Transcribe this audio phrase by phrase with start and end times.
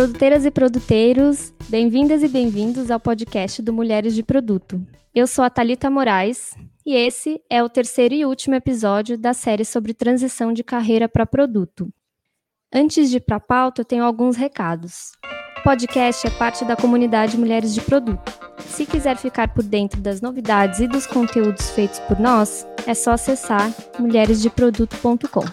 [0.00, 4.80] Produteiras e produteiros, bem-vindas e bem-vindos ao podcast do Mulheres de Produto.
[5.14, 6.54] Eu sou a Talita Moraes
[6.86, 11.26] e esse é o terceiro e último episódio da série sobre transição de carreira para
[11.26, 11.92] produto.
[12.72, 15.12] Antes de ir para a pauta, eu tenho alguns recados.
[15.58, 18.32] O podcast é parte da comunidade Mulheres de Produto.
[18.68, 23.10] Se quiser ficar por dentro das novidades e dos conteúdos feitos por nós, é só
[23.10, 25.44] acessar mulheresdeproduto.com.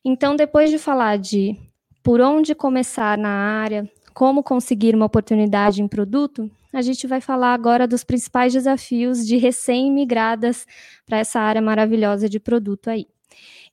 [0.06, 1.58] Então, depois de falar de
[2.04, 7.56] por onde começar na área, como conseguir uma oportunidade em produto, a gente vai falar
[7.56, 10.68] agora dos principais desafios de recém-migradas
[11.04, 13.08] para essa área maravilhosa de produto aí.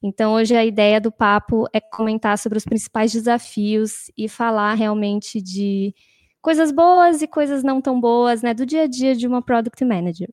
[0.02, 5.42] Então, hoje a ideia do papo é comentar sobre os principais desafios e falar realmente
[5.42, 5.94] de
[6.40, 9.84] coisas boas e coisas não tão boas, né, do dia a dia de uma product
[9.84, 10.30] manager.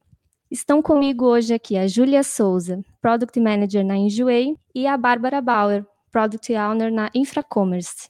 [0.54, 5.84] Estão comigo hoje aqui a Júlia Souza, Product Manager na Enjoei, e a Bárbara Bauer,
[6.12, 8.08] Product Owner na Infracommerce.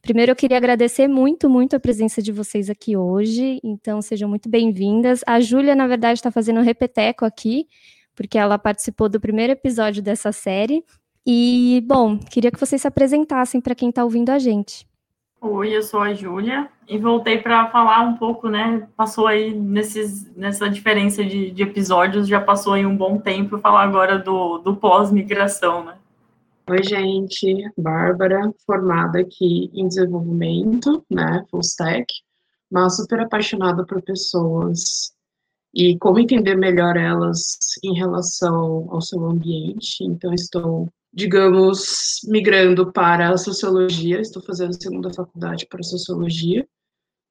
[0.00, 4.48] Primeiro, eu queria agradecer muito, muito a presença de vocês aqui hoje, então sejam muito
[4.48, 5.22] bem-vindas.
[5.26, 7.66] A Júlia, na verdade, está fazendo um repeteco aqui,
[8.14, 10.84] porque ela participou do primeiro episódio dessa série.
[11.26, 14.86] E, bom, queria que vocês se apresentassem para quem está ouvindo a gente.
[15.42, 18.86] Oi, eu sou a Júlia e voltei para falar um pouco, né?
[18.94, 23.84] Passou aí nesses, nessa diferença de, de, episódios, já passou aí um bom tempo falar
[23.84, 25.96] agora do, do pós-migração, né?
[26.68, 31.42] Oi, gente, Bárbara, formada aqui em desenvolvimento, né?
[31.50, 32.06] Full stack,
[32.70, 35.14] mas super apaixonada por pessoas
[35.74, 40.04] e como entender melhor elas em relação ao seu ambiente.
[40.04, 46.66] Então, estou digamos, migrando para a sociologia, estou fazendo segunda faculdade para sociologia,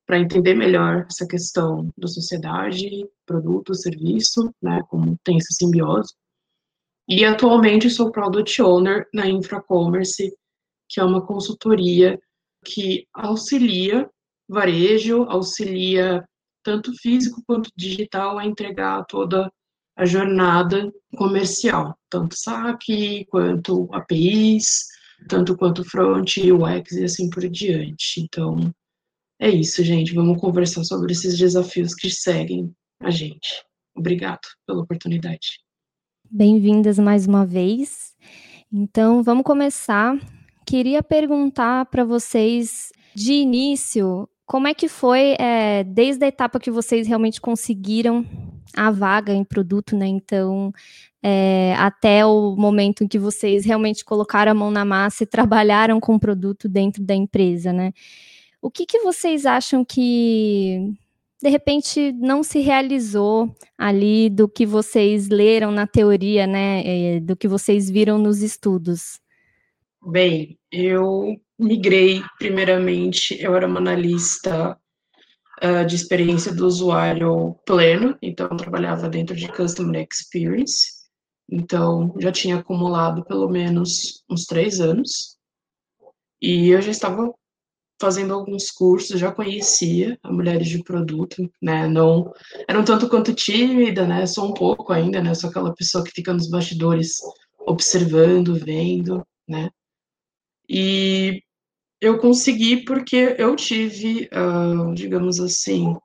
[0.06, 6.13] para entender melhor essa questão da sociedade, produto, serviço, né, como tem essa simbiose.
[7.07, 10.34] E atualmente sou Product Owner na Infracommerce,
[10.88, 12.19] que é uma consultoria
[12.66, 14.09] que auxilia
[14.47, 16.28] varejo, auxilia
[16.63, 19.51] tanto físico quanto digital a entregar toda
[19.99, 24.85] a jornada comercial, tanto SAP quanto APIs,
[25.27, 28.21] tanto quanto front, UX e assim por diante.
[28.21, 28.73] Então,
[29.38, 30.15] é isso, gente.
[30.15, 33.61] Vamos conversar sobre esses desafios que seguem a gente.
[33.93, 35.59] Obrigado pela oportunidade.
[36.31, 38.13] Bem-vindas mais uma vez.
[38.71, 40.17] Então, vamos começar.
[40.65, 46.71] Queria perguntar para vocês, de início, como é que foi, é, desde a etapa que
[46.71, 48.25] vocês realmente conseguiram
[48.75, 50.07] a vaga em produto, né?
[50.07, 50.72] Então,
[51.22, 56.00] é, até o momento em que vocês realmente colocaram a mão na massa e trabalharam
[56.00, 57.91] com o produto dentro da empresa, né?
[58.62, 60.94] O que, que vocês acham que
[61.41, 66.84] de repente não se realizou ali do que vocês leram na teoria, né?
[66.86, 69.19] É, do que vocês viram nos estudos?
[70.06, 74.78] Bem, eu migrei primeiramente, eu era uma analista
[75.63, 80.99] uh, de experiência do usuário pleno, então trabalhava dentro de Customer Experience,
[81.49, 85.37] então já tinha acumulado pelo menos uns três anos,
[86.41, 87.33] e eu já estava
[88.01, 92.31] fazendo alguns cursos, já conhecia a Mulheres de Produto, né, não,
[92.67, 96.11] era um tanto quanto tímida, né, sou um pouco ainda, né, sou aquela pessoa que
[96.11, 97.17] fica nos bastidores
[97.67, 99.69] observando, vendo, né,
[100.69, 101.41] e
[102.01, 105.95] eu consegui porque eu tive, uh, digamos assim,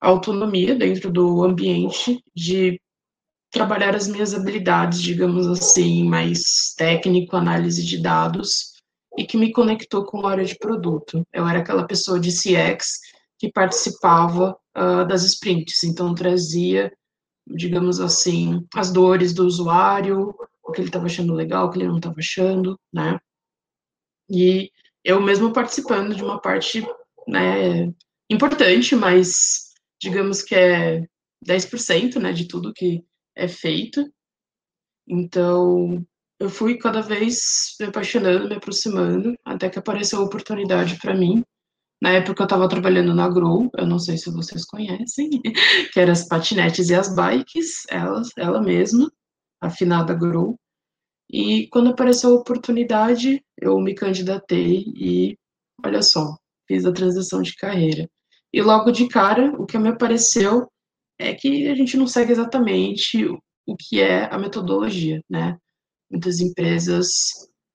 [0.00, 2.80] autonomia dentro do ambiente de
[3.50, 8.74] trabalhar as minhas habilidades, digamos assim, mais técnico, análise de dados,
[9.16, 11.26] e que me conectou com a área de produto.
[11.32, 13.00] Eu era aquela pessoa de CX
[13.38, 16.92] que participava uh, das sprints, então trazia,
[17.46, 21.88] digamos assim, as dores do usuário, o que ele estava achando legal, o que ele
[21.88, 23.18] não estava achando, né?
[24.30, 24.70] E
[25.04, 26.86] eu mesmo participando de uma parte
[27.26, 27.92] né,
[28.30, 31.06] importante, mas digamos que é
[31.46, 33.04] 10% né, de tudo que
[33.36, 34.04] é feito.
[35.08, 36.04] Então,
[36.38, 41.42] eu fui cada vez me apaixonando, me aproximando, até que apareceu a oportunidade para mim.
[42.00, 45.30] Na época eu estava trabalhando na Grow, eu não sei se vocês conhecem,
[45.92, 49.10] que eram as patinetes e as bikes, ela, ela mesma.
[49.60, 50.56] a finada Grow.
[51.30, 55.36] E quando apareceu a oportunidade, eu me candidatei e,
[55.84, 56.36] olha só,
[56.66, 58.08] fiz a transição de carreira.
[58.52, 60.66] E logo de cara, o que me apareceu
[61.18, 63.26] é que a gente não segue exatamente
[63.66, 65.58] o que é a metodologia, né?
[66.10, 67.08] Muitas empresas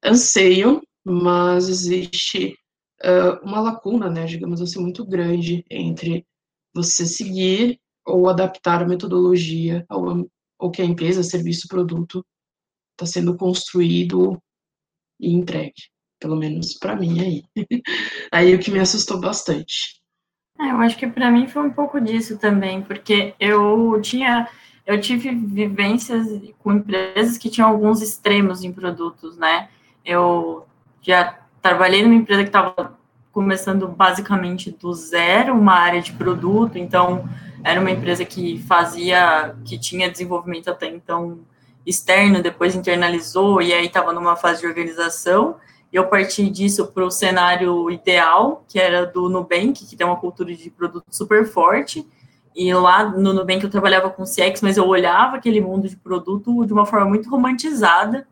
[0.04, 2.56] anseiam, mas existe
[3.04, 6.26] uh, uma lacuna, né, digamos assim, muito grande entre
[6.74, 10.26] você seguir ou adaptar a metodologia ao,
[10.58, 12.26] ao que a empresa, serviço, produto
[12.94, 14.42] está sendo construído
[15.20, 15.74] e entregue.
[16.20, 17.44] Pelo menos para mim aí.
[18.32, 20.02] aí o que me assustou bastante.
[20.60, 24.48] É, eu acho que para mim foi um pouco disso também, porque eu tinha
[24.86, 26.28] eu tive vivências
[26.60, 29.70] com empresas que tinham alguns extremos em produtos, né?
[30.04, 30.66] Eu
[31.02, 32.98] já trabalhei numa empresa que estava
[33.32, 37.28] começando basicamente do zero, uma área de produto, então
[37.64, 41.40] era uma empresa que fazia, que tinha desenvolvimento até então
[41.86, 45.56] externo, depois internalizou e aí estava numa fase de organização.
[45.92, 50.54] Eu parti disso para o cenário ideal, que era do Nubank, que tem uma cultura
[50.56, 52.06] de produto super forte.
[52.56, 56.66] E lá no Nubank eu trabalhava com CX, mas eu olhava aquele mundo de produto
[56.66, 58.28] de uma forma muito romantizada.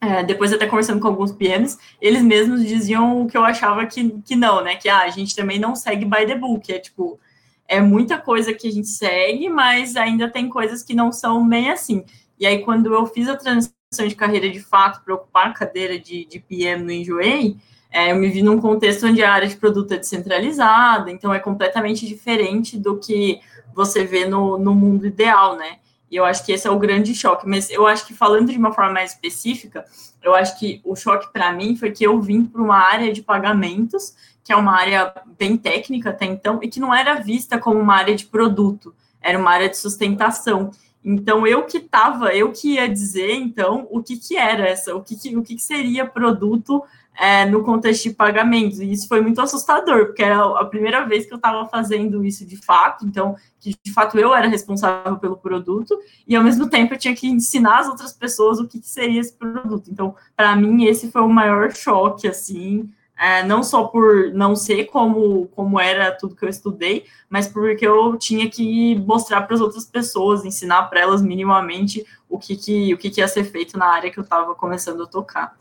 [0.00, 4.10] É, depois até conversando com alguns PMs, eles mesmos diziam o que eu achava que,
[4.20, 4.76] que não, né?
[4.76, 7.18] Que ah, a gente também não segue by the book, é tipo,
[7.66, 11.70] é muita coisa que a gente segue, mas ainda tem coisas que não são bem
[11.70, 12.04] assim.
[12.38, 15.98] E aí, quando eu fiz a transição de carreira de fato para ocupar a cadeira
[15.98, 17.56] de, de PM no Enjoei,
[17.90, 21.38] é, eu me vi num contexto onde a área de produto é descentralizada, então é
[21.38, 23.40] completamente diferente do que
[23.74, 25.78] você vê no, no mundo ideal, né?
[26.10, 27.46] E eu acho que esse é o grande choque.
[27.46, 29.84] Mas eu acho que, falando de uma forma mais específica,
[30.22, 33.22] eu acho que o choque para mim foi que eu vim para uma área de
[33.22, 37.78] pagamentos, que é uma área bem técnica até então, e que não era vista como
[37.78, 40.70] uma área de produto, era uma área de sustentação.
[41.04, 45.02] Então, eu que estava, eu que ia dizer, então, o que, que era essa, o
[45.02, 46.82] que, que o que, que seria produto
[47.18, 48.78] é, no contexto de pagamentos.
[48.78, 52.46] E isso foi muito assustador, porque era a primeira vez que eu estava fazendo isso
[52.46, 56.94] de fato, então, que de fato eu era responsável pelo produto, e ao mesmo tempo
[56.94, 59.90] eu tinha que ensinar as outras pessoas o que, que seria esse produto.
[59.90, 64.84] Então, para mim, esse foi o maior choque, assim, é, não só por não ser
[64.84, 69.60] como, como era tudo que eu estudei, mas porque eu tinha que mostrar para as
[69.60, 73.76] outras pessoas, ensinar para elas minimamente o que, que, o que, que ia ser feito
[73.76, 75.56] na área que eu estava começando a tocar.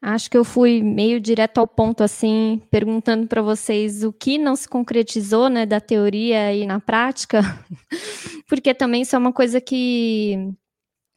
[0.00, 4.54] Acho que eu fui meio direto ao ponto, assim, perguntando para vocês o que não
[4.54, 7.40] se concretizou, né, da teoria e na prática,
[8.46, 10.52] porque também isso é uma coisa que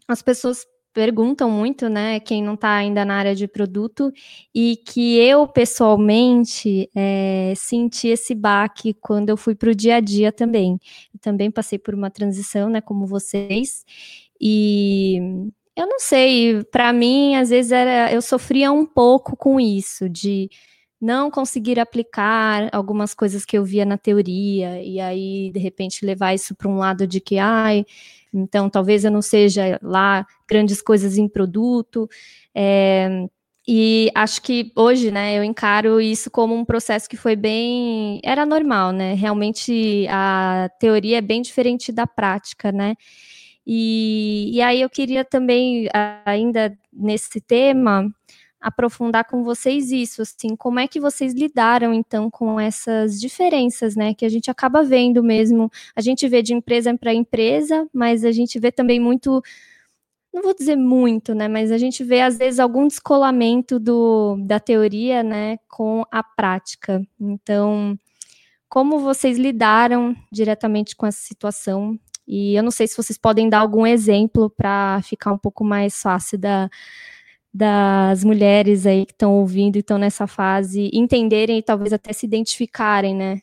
[0.08, 4.12] as pessoas perguntam muito, né, quem não está ainda na área de produto,
[4.54, 10.00] e que eu, pessoalmente, é, senti esse baque quando eu fui para o dia a
[10.00, 10.80] dia também.
[11.14, 13.84] Eu também passei por uma transição, né, como vocês,
[14.42, 15.18] e
[15.76, 20.50] eu não sei, para mim, às vezes era, eu sofria um pouco com isso, de
[21.02, 26.34] não conseguir aplicar algumas coisas que eu via na teoria, e aí, de repente, levar
[26.34, 27.86] isso para um lado de que, ai,
[28.34, 32.08] então talvez eu não seja lá grandes coisas em produto.
[32.56, 33.28] É,
[33.68, 38.20] e acho que hoje, né, eu encaro isso como um processo que foi bem.
[38.24, 39.14] Era normal, né?
[39.14, 42.96] Realmente a teoria é bem diferente da prática, né?
[43.68, 45.88] E, e aí eu queria também,
[46.26, 48.10] ainda nesse tema,
[48.60, 54.14] aprofundar com vocês isso, assim, como é que vocês lidaram então com essas diferenças, né,
[54.14, 58.32] que a gente acaba vendo mesmo, a gente vê de empresa para empresa, mas a
[58.32, 59.42] gente vê também muito,
[60.34, 64.60] não vou dizer muito, né, mas a gente vê às vezes algum descolamento do, da
[64.60, 67.02] teoria, né, com a prática.
[67.20, 67.98] Então,
[68.68, 71.98] como vocês lidaram diretamente com essa situação
[72.28, 76.00] e eu não sei se vocês podem dar algum exemplo para ficar um pouco mais
[76.00, 76.70] fácil da,
[77.54, 82.26] das mulheres aí que estão ouvindo e estão nessa fase entenderem e talvez até se
[82.26, 83.40] identificarem, né?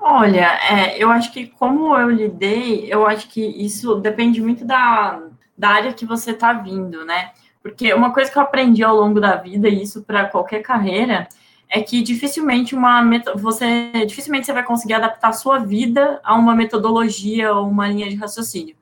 [0.00, 5.20] Olha, é, eu acho que como eu lidei, eu acho que isso depende muito da,
[5.56, 7.32] da área que você está vindo, né?
[7.60, 11.28] Porque uma coisa que eu aprendi ao longo da vida, e isso para qualquer carreira,
[11.68, 13.02] é que dificilmente uma
[13.36, 18.08] você dificilmente você vai conseguir adaptar a sua vida a uma metodologia ou uma linha
[18.08, 18.77] de raciocínio.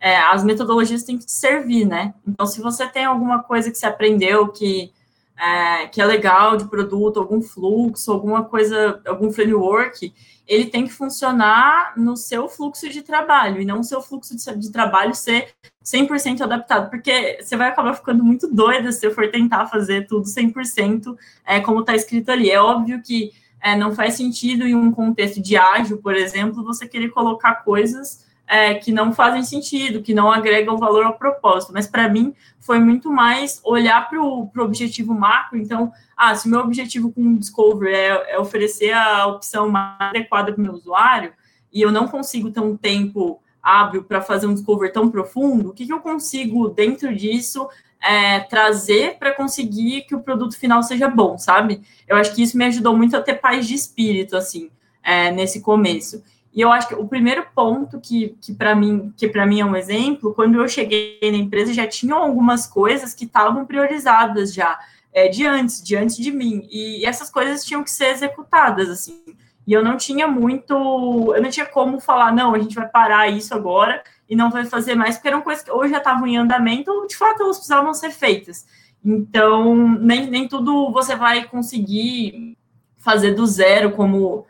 [0.00, 2.14] É, as metodologias têm que te servir, né?
[2.26, 4.92] Então, se você tem alguma coisa que você aprendeu que
[5.40, 10.12] é, que é legal de produto, algum fluxo, alguma coisa, algum framework,
[10.46, 14.56] ele tem que funcionar no seu fluxo de trabalho e não o seu fluxo de,
[14.58, 15.48] de trabalho ser
[15.82, 21.16] 100% adaptado, porque você vai acabar ficando muito doida se for tentar fazer tudo 100%
[21.46, 22.50] é, como está escrito ali.
[22.50, 26.86] É óbvio que é, não faz sentido em um contexto de ágil, por exemplo, você
[26.86, 31.72] querer colocar coisas é, que não fazem sentido, que não agregam valor ao propósito.
[31.72, 35.56] Mas para mim foi muito mais olhar para o objetivo macro.
[35.56, 39.94] Então, ah, se o meu objetivo com o Discover é, é oferecer a opção mais
[40.00, 41.32] adequada para o meu usuário,
[41.72, 45.72] e eu não consigo ter um tempo hábil para fazer um Discover tão profundo, o
[45.72, 47.68] que, que eu consigo, dentro disso,
[48.02, 51.82] é, trazer para conseguir que o produto final seja bom, sabe?
[52.08, 54.72] Eu acho que isso me ajudou muito a ter paz de espírito, assim,
[55.04, 56.20] é, nesse começo.
[56.52, 59.64] E eu acho que o primeiro ponto que, que para mim que para mim é
[59.64, 64.78] um exemplo, quando eu cheguei na empresa já tinham algumas coisas que estavam priorizadas já
[65.12, 69.22] é, de antes, de antes de mim, e essas coisas tinham que ser executadas assim.
[69.66, 73.28] E eu não tinha muito, eu não tinha como falar não, a gente vai parar
[73.28, 76.36] isso agora e não vai fazer mais, porque eram coisas que hoje já estavam em
[76.36, 78.66] andamento, ou de fato elas precisavam ser feitas.
[79.04, 82.56] Então, nem, nem tudo você vai conseguir
[82.96, 84.46] fazer do zero, como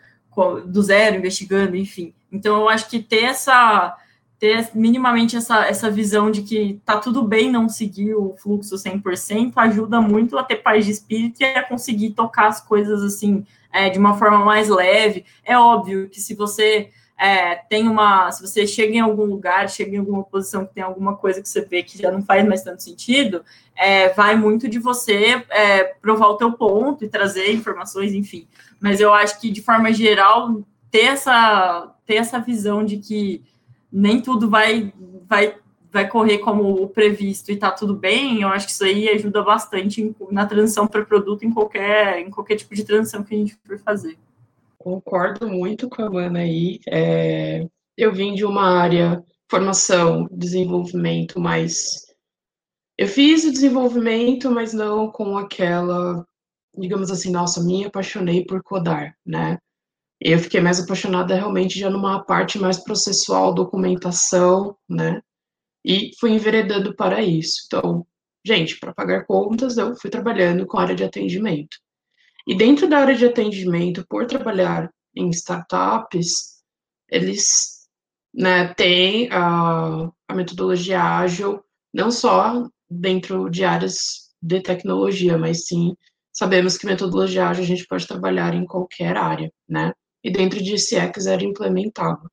[0.66, 2.14] do zero, investigando, enfim.
[2.30, 3.96] Então, eu acho que ter essa
[4.40, 9.52] ter minimamente essa, essa visão de que tá tudo bem não seguir o fluxo 100%
[9.54, 13.90] ajuda muito a ter paz de espírito e a conseguir tocar as coisas assim é,
[13.90, 15.26] de uma forma mais leve.
[15.44, 16.88] É óbvio que se você
[17.20, 18.32] é, tem uma.
[18.32, 21.48] Se você chega em algum lugar, chega em alguma posição que tem alguma coisa que
[21.48, 23.44] você vê que já não faz mais tanto sentido,
[23.76, 28.48] é, vai muito de você é, provar o teu ponto e trazer informações, enfim.
[28.80, 33.44] Mas eu acho que, de forma geral, ter essa, ter essa visão de que
[33.92, 34.90] nem tudo vai,
[35.28, 35.56] vai,
[35.92, 39.42] vai correr como o previsto e tá tudo bem, eu acho que isso aí ajuda
[39.42, 43.58] bastante na transição para produto em qualquer, em qualquer tipo de transição que a gente
[43.66, 44.16] for fazer.
[44.80, 46.80] Concordo muito com a Mana aí.
[46.88, 47.66] É,
[47.98, 52.06] eu vim de uma área formação, desenvolvimento, mas
[52.96, 56.26] eu fiz o desenvolvimento, mas não com aquela,
[56.74, 59.58] digamos assim, nossa, me apaixonei por codar, né?
[60.18, 65.20] Eu fiquei mais apaixonada realmente já numa parte mais processual, documentação, né?
[65.84, 67.64] E fui enveredando para isso.
[67.66, 68.06] Então,
[68.42, 71.76] gente, para pagar contas, eu fui trabalhando com a área de atendimento.
[72.50, 76.60] E dentro da área de atendimento, por trabalhar em startups,
[77.08, 77.86] eles
[78.34, 81.62] né, têm a, a metodologia ágil,
[81.94, 85.94] não só dentro de áreas de tecnologia, mas sim
[86.32, 89.92] sabemos que metodologia ágil a gente pode trabalhar em qualquer área, né?
[90.20, 92.28] E dentro de CX era implementado.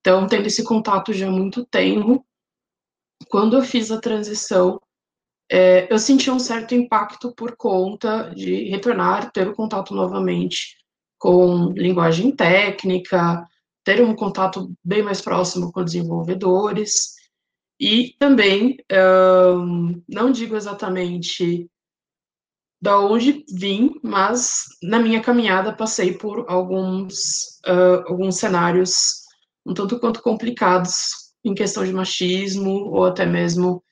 [0.00, 2.26] Então, tendo esse contato já há muito tempo,
[3.28, 4.80] quando eu fiz a transição
[5.50, 10.76] é, eu senti um certo impacto por conta de retornar, ter o contato novamente
[11.18, 13.46] com linguagem técnica,
[13.84, 17.16] ter um contato bem mais próximo com desenvolvedores,
[17.78, 21.70] e também, um, não digo exatamente
[22.80, 29.26] da onde vim, mas na minha caminhada passei por alguns, uh, alguns cenários
[29.64, 33.82] um tanto quanto complicados em questão de machismo ou até mesmo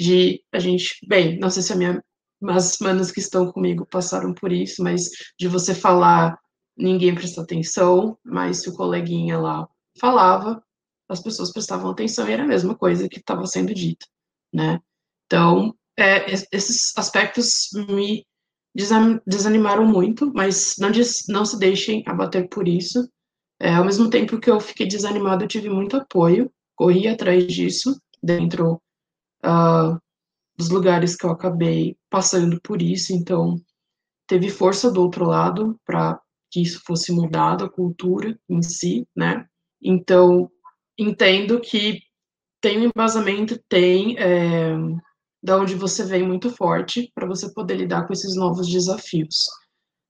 [0.00, 2.02] de a gente, bem, não sei se a minha,
[2.48, 6.38] as manas que estão comigo passaram por isso, mas de você falar,
[6.74, 10.64] ninguém presta atenção, mas se o coleguinha lá falava,
[11.06, 14.06] as pessoas prestavam atenção e era a mesma coisa que estava sendo dita,
[14.50, 14.80] né?
[15.26, 18.26] Então, é, esses aspectos me
[19.26, 20.90] desanimaram muito, mas não,
[21.28, 23.06] não se deixem abater por isso.
[23.60, 28.00] É, ao mesmo tempo que eu fiquei desanimado, eu tive muito apoio, corri atrás disso
[28.22, 28.80] dentro
[29.44, 29.98] uh,
[30.56, 33.56] dos lugares que eu acabei passando por isso, então
[34.26, 36.20] teve força do outro lado para
[36.50, 39.46] que isso fosse mudado, a cultura em si, né?
[39.80, 40.50] Então,
[40.98, 42.00] entendo que
[42.60, 44.74] tem um embasamento, tem é,
[45.42, 49.46] da onde você vem muito forte para você poder lidar com esses novos desafios.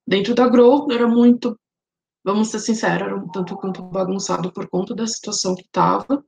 [0.07, 1.57] Dentro da Grow, era muito,
[2.25, 6.25] vamos ser sinceros, era um tanto quanto bagunçado por conta da situação que estava,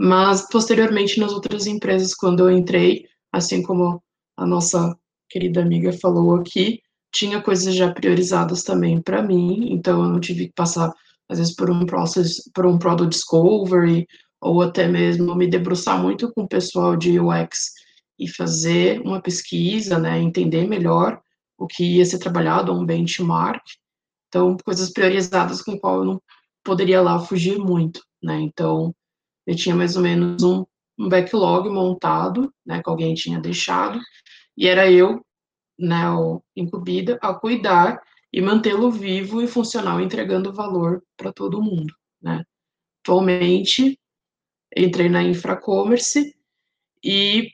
[0.00, 4.00] mas, posteriormente, nas outras empresas, quando eu entrei, assim como
[4.36, 4.96] a nossa
[5.28, 6.80] querida amiga falou aqui,
[7.12, 10.92] tinha coisas já priorizadas também para mim, então eu não tive que passar,
[11.28, 14.06] às vezes, por um processo, por um product discovery,
[14.40, 17.72] ou até mesmo me debruçar muito com o pessoal de UX
[18.20, 21.20] e fazer uma pesquisa, né, entender melhor
[21.58, 23.62] o que ia ser trabalhado, um benchmark,
[24.28, 26.22] então, coisas priorizadas com qual eu não
[26.62, 28.94] poderia lá fugir muito, né, então,
[29.48, 30.62] eu tinha mais ou menos um,
[30.98, 33.98] um backlog montado, né, que alguém tinha deixado,
[34.54, 35.24] e era eu,
[35.78, 37.98] né, o, incumbida a cuidar
[38.30, 42.44] e mantê-lo vivo e funcional, entregando valor para todo mundo, né.
[43.02, 43.98] Atualmente,
[44.76, 46.36] entrei na Infracommerce
[47.02, 47.50] e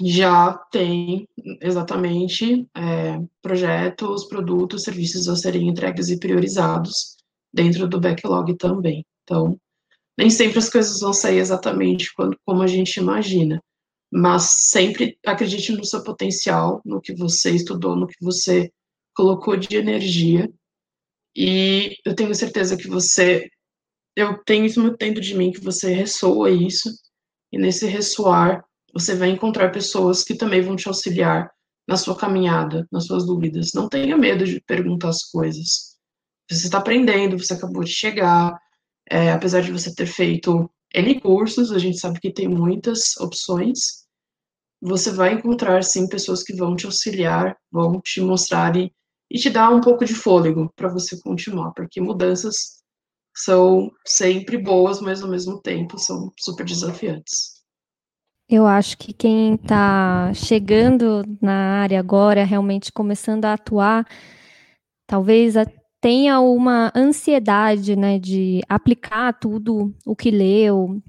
[0.00, 1.28] já tem
[1.60, 7.16] exatamente é, projetos, produtos, serviços a serem entregues e priorizados
[7.52, 9.04] dentro do backlog também.
[9.24, 9.58] Então,
[10.18, 13.62] nem sempre as coisas vão sair exatamente quando, como a gente imagina,
[14.12, 18.70] mas sempre acredite no seu potencial, no que você estudou, no que você
[19.14, 20.50] colocou de energia,
[21.36, 23.48] e eu tenho certeza que você,
[24.16, 26.90] eu tenho isso muito dentro de mim, que você ressoa isso,
[27.52, 31.50] e nesse ressoar, você vai encontrar pessoas que também vão te auxiliar
[31.86, 33.72] na sua caminhada, nas suas dúvidas.
[33.74, 35.96] Não tenha medo de perguntar as coisas.
[36.48, 38.56] Você está aprendendo, você acabou de chegar,
[39.10, 44.06] é, apesar de você ter feito N cursos, a gente sabe que tem muitas opções,
[44.80, 48.92] você vai encontrar, sim, pessoas que vão te auxiliar, vão te mostrar e,
[49.30, 52.80] e te dar um pouco de fôlego para você continuar, porque mudanças
[53.36, 57.60] são sempre boas, mas ao mesmo tempo são super desafiantes.
[58.48, 64.04] Eu acho que quem está chegando na área agora, realmente começando a atuar,
[65.06, 65.56] talvez
[66.00, 71.00] tenha uma ansiedade, né, de aplicar tudo o que leu,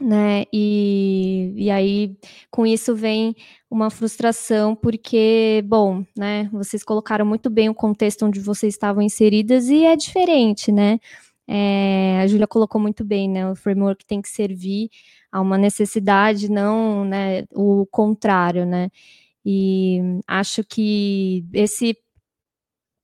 [0.00, 2.16] né, e, e aí
[2.50, 3.34] com isso vem
[3.70, 9.68] uma frustração, porque, bom, né, vocês colocaram muito bem o contexto onde vocês estavam inseridas
[9.68, 10.98] e é diferente, né,
[11.48, 14.88] é, a Júlia colocou muito bem, né, o framework tem que servir
[15.32, 18.90] a uma necessidade, não, né, o contrário, né,
[19.44, 21.96] e acho que esse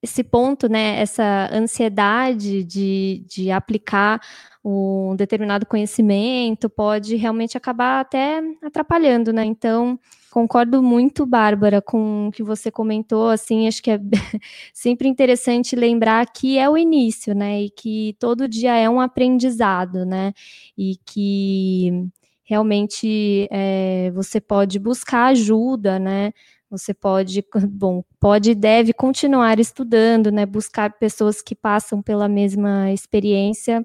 [0.06, 4.20] esse ponto, né, essa ansiedade de, de aplicar
[4.64, 9.44] um determinado conhecimento pode realmente acabar até atrapalhando, né?
[9.44, 9.98] Então,
[10.30, 14.00] concordo muito, Bárbara, com o que você comentou, assim, acho que é
[14.74, 17.62] sempre interessante lembrar que é o início, né?
[17.62, 20.32] E que todo dia é um aprendizado, né?
[20.76, 22.08] E que
[22.44, 26.32] realmente é, você pode buscar ajuda, né?
[26.70, 30.44] Você pode, bom, pode e deve continuar estudando, né?
[30.44, 33.84] Buscar pessoas que passam pela mesma experiência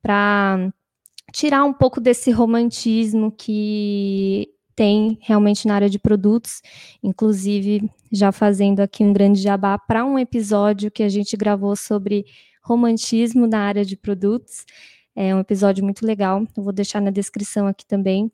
[0.00, 0.72] para
[1.32, 6.62] tirar um pouco desse romantismo que tem realmente na área de produtos,
[7.02, 12.24] inclusive já fazendo aqui um grande jabá para um episódio que a gente gravou sobre
[12.62, 14.64] romantismo na área de produtos.
[15.14, 18.30] É um episódio muito legal, eu vou deixar na descrição aqui também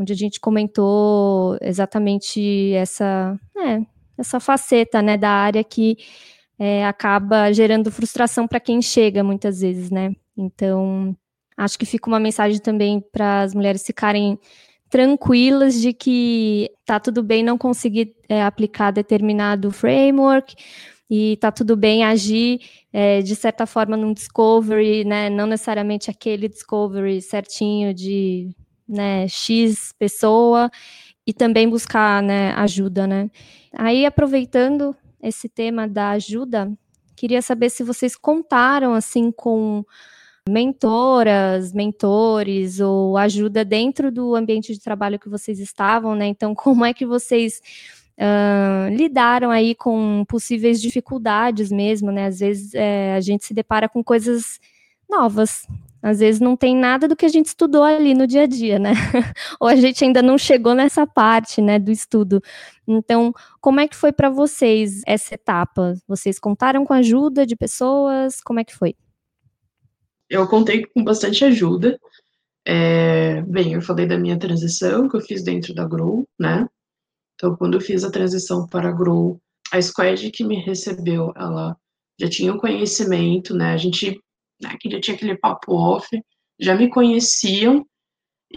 [0.00, 3.82] onde a gente comentou exatamente essa, é,
[4.16, 5.98] essa faceta né, da área que
[6.58, 10.12] é, acaba gerando frustração para quem chega muitas vezes, né?
[10.36, 11.14] Então,
[11.56, 14.38] acho que fica uma mensagem também para as mulheres ficarem
[14.88, 20.54] tranquilas de que tá tudo bem não conseguir é, aplicar determinado framework
[21.08, 22.60] e tá tudo bem agir
[22.92, 25.28] é, de certa forma num discovery, né?
[25.28, 28.50] Não necessariamente aquele discovery certinho de
[28.90, 30.70] né, X pessoa
[31.26, 33.30] e também buscar, né, ajuda, né.
[33.72, 36.72] Aí, aproveitando esse tema da ajuda,
[37.16, 39.84] queria saber se vocês contaram, assim, com
[40.48, 46.26] mentoras, mentores ou ajuda dentro do ambiente de trabalho que vocês estavam, né?
[46.26, 47.60] Então, como é que vocês
[48.18, 52.26] uh, lidaram aí com possíveis dificuldades mesmo, né?
[52.26, 54.58] Às vezes é, a gente se depara com coisas
[55.08, 55.66] novas,
[56.02, 58.78] às vezes não tem nada do que a gente estudou ali no dia a dia,
[58.78, 58.92] né?
[59.60, 62.42] Ou a gente ainda não chegou nessa parte, né, do estudo.
[62.86, 65.94] Então, como é que foi para vocês essa etapa?
[66.08, 68.40] Vocês contaram com a ajuda de pessoas?
[68.40, 68.94] Como é que foi?
[70.28, 71.98] Eu contei com bastante ajuda.
[72.66, 76.66] É, bem, eu falei da minha transição que eu fiz dentro da Grow, né?
[77.34, 79.40] Então, quando eu fiz a transição para a Grow,
[79.72, 81.76] a squad que me recebeu, ela
[82.20, 83.72] já tinha um conhecimento, né?
[83.72, 84.20] A gente
[84.60, 86.08] né, que já tinha aquele papo off,
[86.58, 87.86] já me conheciam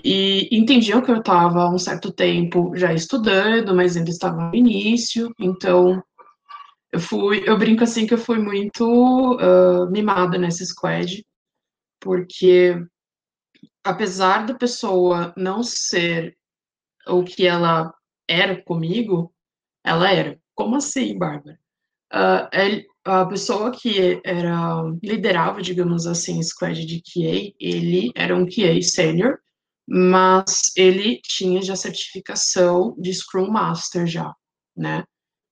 [0.03, 4.55] e entendiam que eu estava há um certo tempo já estudando, mas ainda estava no
[4.55, 6.03] início, então
[6.91, 8.85] eu fui, eu brinco assim que eu fui muito
[9.35, 11.25] uh, mimada nessa squad,
[11.99, 12.75] porque
[13.83, 16.37] apesar da pessoa não ser
[17.07, 17.93] o que ela
[18.27, 19.33] era comigo,
[19.83, 20.39] ela era.
[20.55, 21.59] Como assim, Bárbara?
[22.13, 22.47] Uh,
[23.05, 29.39] a pessoa que era liderava, digamos assim, squad de QA, ele era um QA senior,
[29.87, 34.33] mas ele tinha já certificação de Scrum Master já,
[34.75, 35.03] né,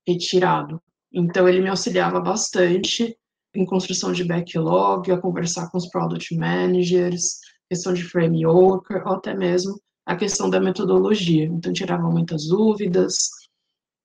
[0.07, 0.81] retirado.
[1.13, 3.17] Então ele me auxiliava bastante
[3.53, 9.33] em construção de backlog, a conversar com os product managers, questão de framework, ou até
[9.33, 11.45] mesmo a questão da metodologia.
[11.45, 13.29] Então tirava muitas dúvidas.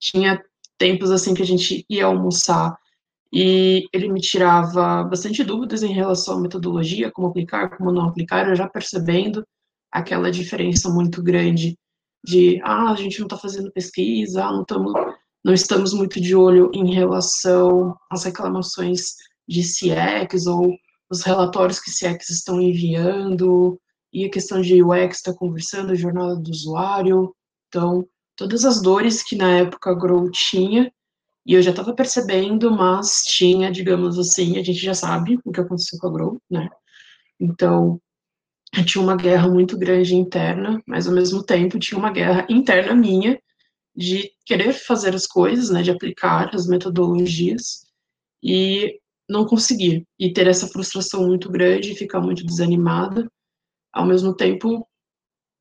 [0.00, 0.42] Tinha
[0.76, 2.76] tempos assim que a gente ia almoçar
[3.32, 8.48] e ele me tirava bastante dúvidas em relação à metodologia, como aplicar, como não aplicar,
[8.48, 9.46] eu já percebendo
[9.90, 11.76] aquela diferença muito grande
[12.24, 14.92] de, ah, a gente não está fazendo pesquisa, ah, não, tamo,
[15.44, 19.14] não estamos muito de olho em relação às reclamações
[19.48, 20.74] de CX ou
[21.08, 23.78] os relatórios que CX estão enviando,
[24.12, 27.34] e a questão de UX está conversando, jornada do usuário.
[27.68, 30.90] Então, todas as dores que na época a Grow tinha,
[31.46, 35.61] e eu já estava percebendo, mas tinha, digamos assim, a gente já sabe o que
[35.61, 36.68] aconteceu com a Grow, né?
[37.38, 38.00] Então,
[38.85, 43.40] tinha uma guerra muito grande interna, mas ao mesmo tempo tinha uma guerra interna minha
[43.94, 47.87] de querer fazer as coisas, né, de aplicar as metodologias
[48.42, 53.30] e não conseguir e ter essa frustração muito grande, ficar muito desanimada.
[53.92, 54.87] Ao mesmo tempo,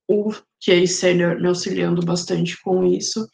[0.07, 3.27] o QA Senior me auxiliando bastante com isso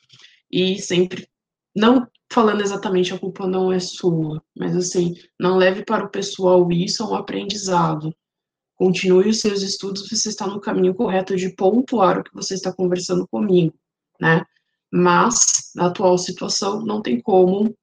[0.51, 1.27] e sempre
[1.75, 6.71] não falando exatamente a culpa não é sua, mas assim, não leve para o pessoal
[6.71, 8.15] isso, é um aprendizado.
[8.75, 12.73] Continue os seus estudos, você está no caminho correto de pontuar o que você está
[12.73, 13.75] conversando comigo,
[14.19, 14.45] né?
[14.91, 17.75] Mas, na atual situação, não tem como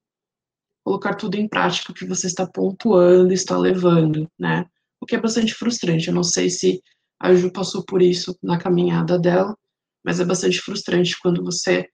[0.82, 4.64] colocar tudo em prática que você está pontuando, está levando, né?
[4.98, 6.08] O que é bastante frustrante.
[6.08, 6.82] Eu não sei se
[7.20, 9.54] a Ju passou por isso na caminhada dela,
[10.02, 11.87] mas é bastante frustrante quando você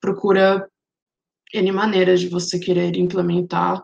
[0.00, 0.68] procura
[1.54, 3.82] N maneiras de você querer implementar,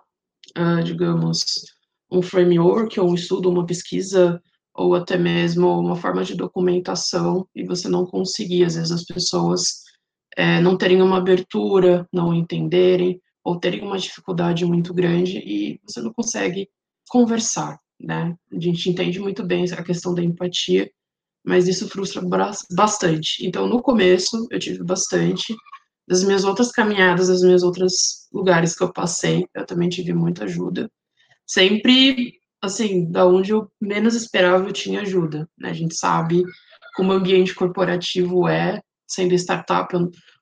[0.56, 1.44] uh, digamos,
[2.10, 4.40] um framework, ou um estudo, uma pesquisa,
[4.74, 9.82] ou até mesmo uma forma de documentação, e você não conseguir, às vezes, as pessoas
[10.36, 16.00] é, não terem uma abertura, não entenderem, ou terem uma dificuldade muito grande e você
[16.00, 16.68] não consegue
[17.08, 18.34] conversar, né?
[18.52, 20.90] A gente entende muito bem a questão da empatia,
[21.44, 22.22] mas isso frustra
[22.70, 23.46] bastante.
[23.46, 25.54] Então, no começo, eu tive bastante.
[26.08, 30.44] Das minhas outras caminhadas, das minhas outros lugares que eu passei, eu também tive muita
[30.44, 30.90] ajuda.
[31.46, 35.46] Sempre, assim, da onde eu menos esperava, eu tinha ajuda.
[35.58, 35.68] Né?
[35.68, 36.42] A gente sabe
[36.96, 39.94] como o ambiente corporativo é, sendo startup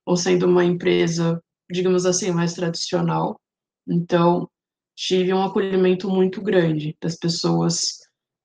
[0.04, 3.40] ou sendo uma empresa, digamos assim, mais tradicional.
[3.88, 4.48] Então,
[4.94, 7.98] tive um acolhimento muito grande das pessoas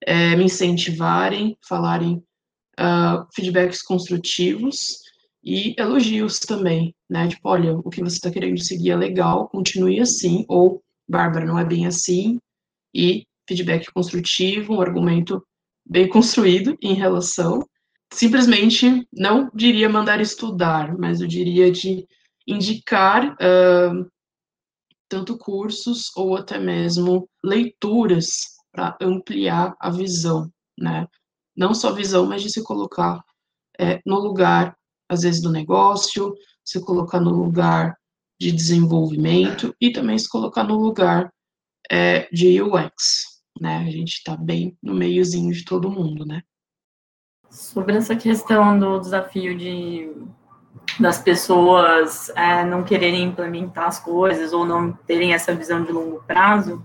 [0.03, 2.23] é, me incentivarem, falarem
[2.79, 5.00] uh, feedbacks construtivos
[5.43, 7.27] e elogios também, né?
[7.27, 11.57] Tipo, olha, o que você está querendo seguir é legal, continue assim, ou, Bárbara, não
[11.57, 12.39] é bem assim,
[12.93, 15.45] e feedback construtivo, um argumento
[15.85, 17.65] bem construído em relação
[18.13, 22.05] simplesmente não diria mandar estudar, mas eu diria de
[22.45, 24.11] indicar uh,
[25.07, 31.07] tanto cursos ou até mesmo leituras para ampliar a visão, né?
[31.55, 33.21] Não só visão, mas de se colocar
[33.79, 34.75] é, no lugar,
[35.11, 37.97] às vezes, do negócio, se colocar no lugar
[38.39, 41.29] de desenvolvimento e também se colocar no lugar
[41.91, 43.79] é, de UX, né?
[43.79, 46.41] A gente está bem no meiozinho de todo mundo, né?
[47.49, 50.09] Sobre essa questão do desafio de
[50.99, 56.23] das pessoas é, não quererem implementar as coisas ou não terem essa visão de longo
[56.23, 56.83] prazo,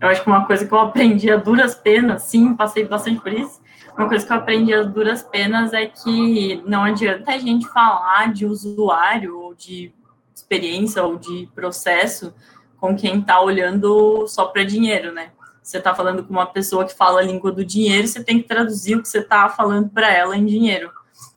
[0.00, 3.32] eu acho que uma coisa que eu aprendi a duras penas, sim, passei bastante por
[3.32, 3.61] isso,
[3.96, 8.32] uma coisa que eu aprendi a duras penas é que não adianta a gente falar
[8.32, 9.92] de usuário ou de
[10.34, 12.34] experiência ou de processo
[12.78, 15.30] com quem está olhando só para dinheiro, né?
[15.62, 18.48] você está falando com uma pessoa que fala a língua do dinheiro, você tem que
[18.48, 20.90] traduzir o que você está falando para ela em dinheiro.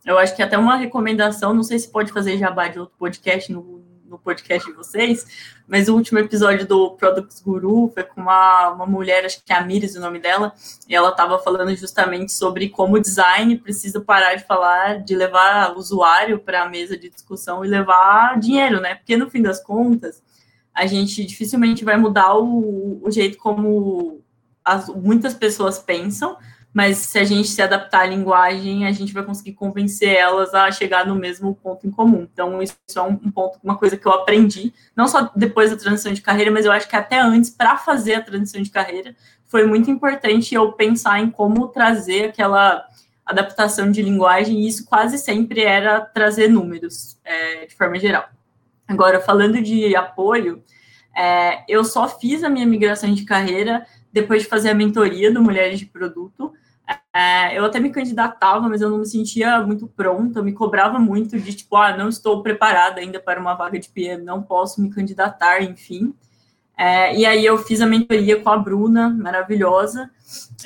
[0.04, 3.52] Eu acho que até uma recomendação, não sei se pode fazer jabá de outro podcast
[3.52, 3.75] no,
[4.08, 5.26] no podcast de vocês,
[5.68, 9.56] mas o último episódio do Products Guru foi com uma, uma mulher, acho que é
[9.56, 10.54] a Miris o nome dela,
[10.88, 15.74] e ela estava falando justamente sobre como o design precisa parar de falar, de levar
[15.74, 18.96] o usuário para a mesa de discussão e levar dinheiro, né?
[18.96, 20.22] Porque no fim das contas,
[20.74, 24.22] a gente dificilmente vai mudar o, o jeito como
[24.64, 26.38] as, muitas pessoas pensam,
[26.76, 30.70] mas se a gente se adaptar à linguagem, a gente vai conseguir convencer elas a
[30.70, 32.28] chegar no mesmo ponto em comum.
[32.30, 36.12] Então, isso é um, ponto, uma coisa que eu aprendi, não só depois da transição
[36.12, 39.66] de carreira, mas eu acho que até antes, para fazer a transição de carreira, foi
[39.66, 42.86] muito importante eu pensar em como trazer aquela
[43.26, 48.28] adaptação de linguagem, e isso quase sempre era trazer números, é, de forma geral.
[48.86, 50.62] Agora, falando de apoio,
[51.16, 55.42] é, eu só fiz a minha migração de carreira depois de fazer a mentoria do
[55.42, 56.54] Mulheres de Produto.
[57.14, 61.40] É, eu até me candidatava, mas eu não me sentia muito pronta, me cobrava muito
[61.40, 64.90] de tipo, ah, não estou preparada ainda para uma vaga de PM, não posso me
[64.90, 66.14] candidatar, enfim.
[66.78, 70.12] É, e aí eu fiz a mentoria com a Bruna, maravilhosa,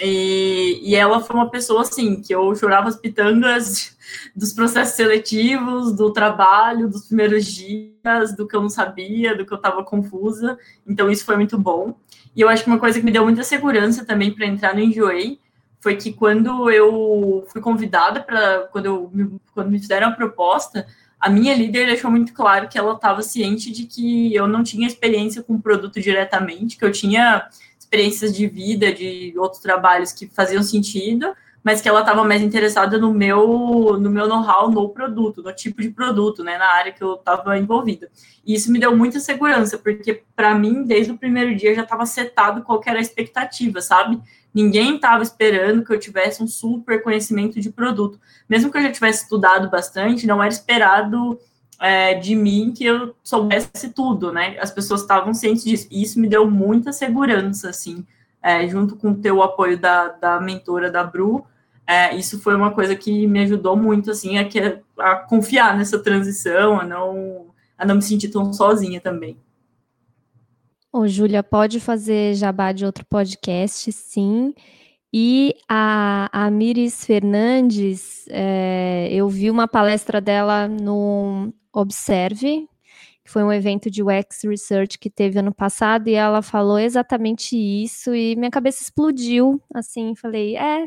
[0.02, 3.96] e, e ela foi uma pessoa assim, que eu chorava as pitangas
[4.36, 9.54] dos processos seletivos, do trabalho, dos primeiros dias, do que eu não sabia, do que
[9.54, 10.58] eu estava confusa.
[10.88, 11.94] Então, isso foi muito bom.
[12.36, 14.80] E eu acho que uma coisa que me deu muita segurança também para entrar no
[14.80, 15.40] Enjoei
[15.80, 20.86] foi que quando eu fui convidada para quando, eu, quando me fizeram a proposta,
[21.20, 24.88] a minha líder deixou muito claro que ela estava ciente de que eu não tinha
[24.88, 30.28] experiência com o produto diretamente, que eu tinha experiências de vida, de outros trabalhos que
[30.28, 35.44] faziam sentido, mas que ela estava mais interessada no meu no meu know-how no produto,
[35.44, 38.10] no tipo de produto, né, na área que eu estava envolvida.
[38.46, 42.06] E isso me deu muita segurança, porque para mim, desde o primeiro dia já estava
[42.06, 44.22] setado qual era a expectativa, sabe?
[44.54, 48.20] Ninguém estava esperando que eu tivesse um super conhecimento de produto.
[48.48, 51.40] Mesmo que eu já tivesse estudado bastante, não era esperado
[51.80, 54.58] é, de mim que eu soubesse tudo, né?
[54.60, 55.88] As pessoas estavam cientes disso.
[55.92, 58.06] E isso me deu muita segurança, assim,
[58.42, 61.46] é, junto com o teu apoio da, da mentora da Bru,
[61.90, 64.48] é, isso foi uma coisa que me ajudou muito, assim, a,
[65.00, 69.40] a confiar nessa transição, a não, a não me sentir tão sozinha também.
[71.00, 74.54] Ô, Júlia, pode fazer jabá de outro podcast, sim.
[75.14, 82.68] E a, a Miris Fernandes, é, eu vi uma palestra dela no Observe,
[83.24, 87.56] que foi um evento de UX Research que teve ano passado, e ela falou exatamente
[87.56, 90.86] isso, e minha cabeça explodiu, assim, falei, é,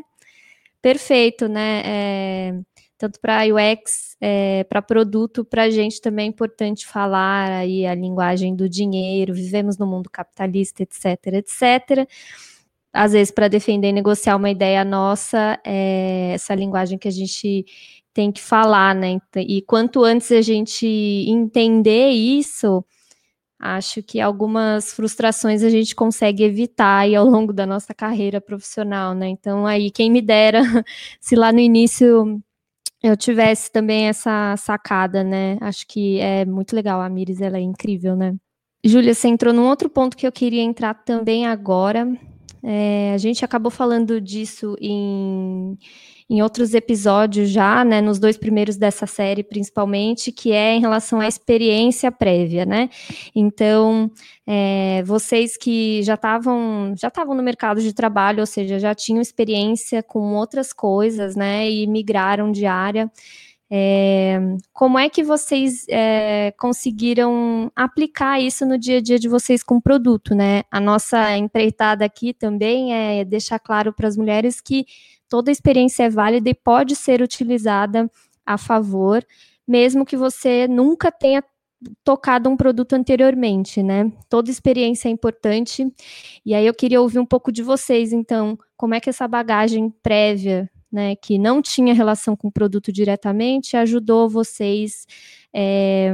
[0.79, 1.81] perfeito, né?
[1.83, 2.59] É,
[3.03, 7.93] tanto para UX, é, para produto, para a gente também é importante falar aí a
[7.93, 12.07] linguagem do dinheiro, vivemos no mundo capitalista, etc, etc.
[12.93, 17.65] Às vezes, para defender e negociar uma ideia nossa, é essa linguagem que a gente
[18.13, 19.17] tem que falar, né?
[19.35, 22.85] E quanto antes a gente entender isso,
[23.59, 29.13] acho que algumas frustrações a gente consegue evitar aí ao longo da nossa carreira profissional,
[29.13, 29.27] né?
[29.27, 30.61] Então, aí, quem me dera,
[31.19, 32.41] se lá no início
[33.03, 35.57] eu tivesse também essa sacada, né?
[35.59, 37.01] Acho que é muito legal.
[37.01, 38.33] A Miris, ela é incrível, né?
[38.85, 42.07] Júlia, você entrou num outro ponto que eu queria entrar também agora.
[42.63, 45.77] É, a gente acabou falando disso em
[46.33, 51.19] em outros episódios já, né, nos dois primeiros dessa série principalmente, que é em relação
[51.19, 52.89] à experiência prévia, né?
[53.35, 54.09] Então,
[54.47, 59.21] é, vocês que já estavam já estavam no mercado de trabalho, ou seja, já tinham
[59.21, 63.11] experiência com outras coisas, né, e migraram de área.
[63.71, 64.39] É,
[64.71, 69.75] como é que vocês é, conseguiram aplicar isso no dia a dia de vocês com
[69.77, 70.63] o produto, né?
[70.71, 74.85] A nossa empreitada aqui também é deixar claro para as mulheres que
[75.29, 78.09] toda experiência é válida e pode ser utilizada
[78.45, 79.25] a favor,
[79.67, 81.43] mesmo que você nunca tenha
[82.03, 84.11] tocado um produto anteriormente, né?
[84.29, 85.91] Toda experiência é importante.
[86.45, 89.89] E aí eu queria ouvir um pouco de vocês, então, como é que essa bagagem
[90.01, 95.05] prévia, né, que não tinha relação com o produto diretamente, ajudou vocês
[95.53, 96.13] é,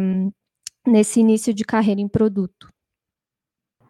[0.87, 2.71] nesse início de carreira em produto?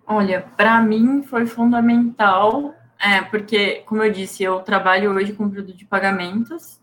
[0.06, 5.78] Olha, para mim foi fundamental é, porque, como eu disse, eu trabalho hoje com produto
[5.78, 6.80] de pagamentos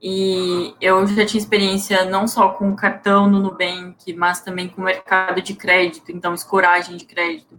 [0.00, 5.42] e eu já tinha experiência não só com cartão no Nubank, mas também com mercado
[5.42, 7.58] de crédito, então escoragem de crédito.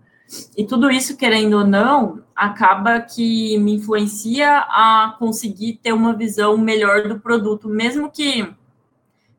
[0.55, 6.57] E tudo isso, querendo ou não, acaba que me influencia a conseguir ter uma visão
[6.57, 8.47] melhor do produto, mesmo que,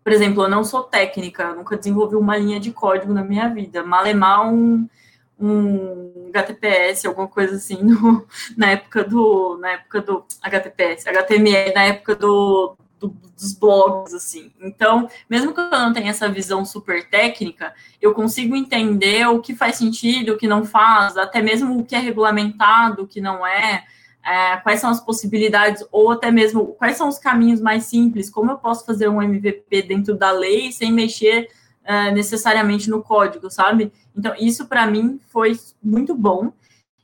[0.04, 3.82] por exemplo, eu não sou técnica, nunca desenvolvi uma linha de código na minha vida,
[3.82, 4.86] malemar um
[5.40, 8.26] um HTTPS, alguma coisa assim, no,
[8.56, 14.52] na época do, na época do HTTPS, HTML, na época do, do, dos blogs, assim.
[14.60, 19.54] Então, mesmo que eu não tenha essa visão super técnica, eu consigo entender o que
[19.54, 23.46] faz sentido, o que não faz, até mesmo o que é regulamentado, o que não
[23.46, 23.84] é,
[24.24, 28.50] é, quais são as possibilidades, ou até mesmo quais são os caminhos mais simples, como
[28.50, 31.48] eu posso fazer um MVP dentro da lei sem mexer
[31.82, 33.92] uh, necessariamente no código, sabe?
[34.16, 36.52] Então, isso para mim foi muito bom.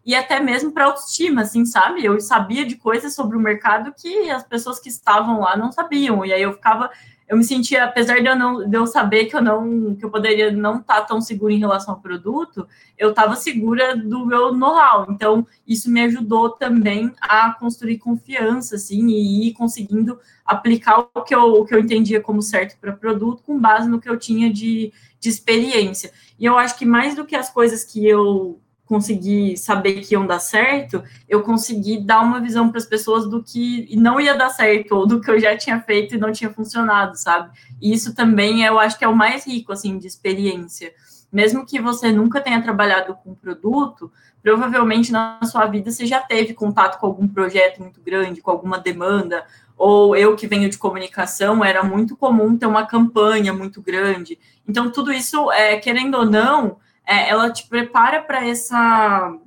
[0.05, 2.05] E até mesmo para autoestima, assim, sabe?
[2.05, 6.25] Eu sabia de coisas sobre o mercado que as pessoas que estavam lá não sabiam.
[6.25, 6.91] E aí eu ficava
[7.29, 10.11] eu me sentia, apesar de eu não de eu saber que eu não que eu
[10.11, 14.53] poderia não estar tá tão segura em relação ao produto, eu estava segura do meu
[14.53, 15.07] know-how.
[15.11, 21.35] Então, isso me ajudou também a construir confiança assim e ir conseguindo aplicar o que
[21.35, 24.53] eu, o que eu entendia como certo para produto com base no que eu tinha
[24.53, 26.13] de, de experiência.
[26.39, 30.27] E eu acho que mais do que as coisas que eu consegui saber que iam
[30.27, 34.49] dar certo, eu consegui dar uma visão para as pessoas do que não ia dar
[34.49, 37.51] certo, ou do que eu já tinha feito e não tinha funcionado, sabe?
[37.83, 40.93] E isso também eu acho que é o mais rico, assim, de experiência.
[41.31, 46.55] Mesmo que você nunca tenha trabalhado com produto, provavelmente na sua vida você já teve
[46.55, 49.45] contato com algum projeto muito grande, com alguma demanda,
[49.77, 54.39] ou eu que venho de comunicação, era muito comum ter uma campanha muito grande.
[54.67, 59.39] Então, tudo isso, é, querendo ou não, é, ela te prepara para essa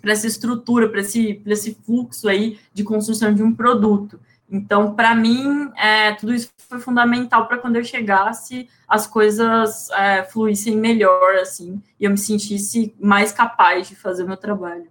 [0.00, 4.18] para essa estrutura, para esse, esse fluxo aí de construção de um produto.
[4.50, 10.24] Então, para mim, é, tudo isso foi fundamental para quando eu chegasse, as coisas é,
[10.24, 14.90] fluíssem melhor, assim, e eu me sentisse mais capaz de fazer o meu trabalho.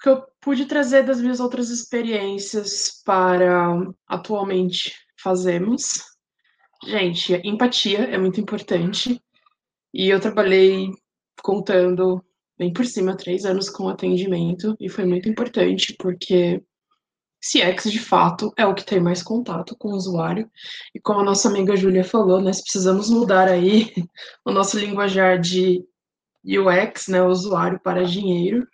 [0.00, 3.74] que eu pude trazer das minhas outras experiências para
[4.06, 6.04] atualmente fazemos.
[6.84, 9.18] Gente, empatia é muito importante.
[9.94, 10.90] E eu trabalhei
[11.40, 12.20] contando
[12.58, 16.60] bem por cima três anos com atendimento e foi muito importante porque
[17.40, 20.50] CX de fato é o que tem mais contato com o usuário
[20.92, 23.92] e como a nossa amiga Júlia falou, nós precisamos mudar aí
[24.44, 25.84] o nosso linguajar de
[26.44, 28.66] UX, né, usuário para dinheiro,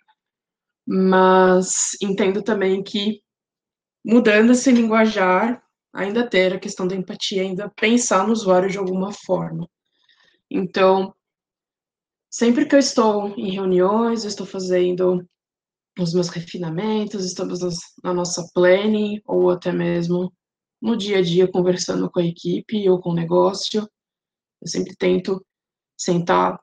[0.87, 3.21] mas entendo também que
[4.03, 5.61] mudando esse linguajar,
[5.93, 9.69] ainda ter a questão da empatia, ainda pensar no usuário de alguma forma.
[10.53, 11.15] Então,
[12.29, 15.25] sempre que eu estou em reuniões, eu estou fazendo
[15.97, 17.59] os meus refinamentos, estamos
[18.03, 20.33] na nossa planning, ou até mesmo
[20.81, 23.89] no dia a dia conversando com a equipe ou com o negócio,
[24.61, 25.45] eu sempre tento
[25.97, 26.59] sentar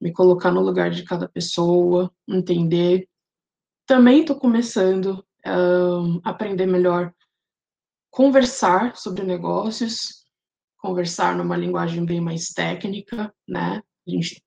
[0.00, 3.08] me colocar no lugar de cada pessoa, entender.
[3.84, 7.12] Também estou começando a aprender melhor
[8.10, 10.17] conversar sobre negócios,
[10.88, 13.82] conversar numa linguagem bem mais técnica, né?
[14.06, 14.42] A gente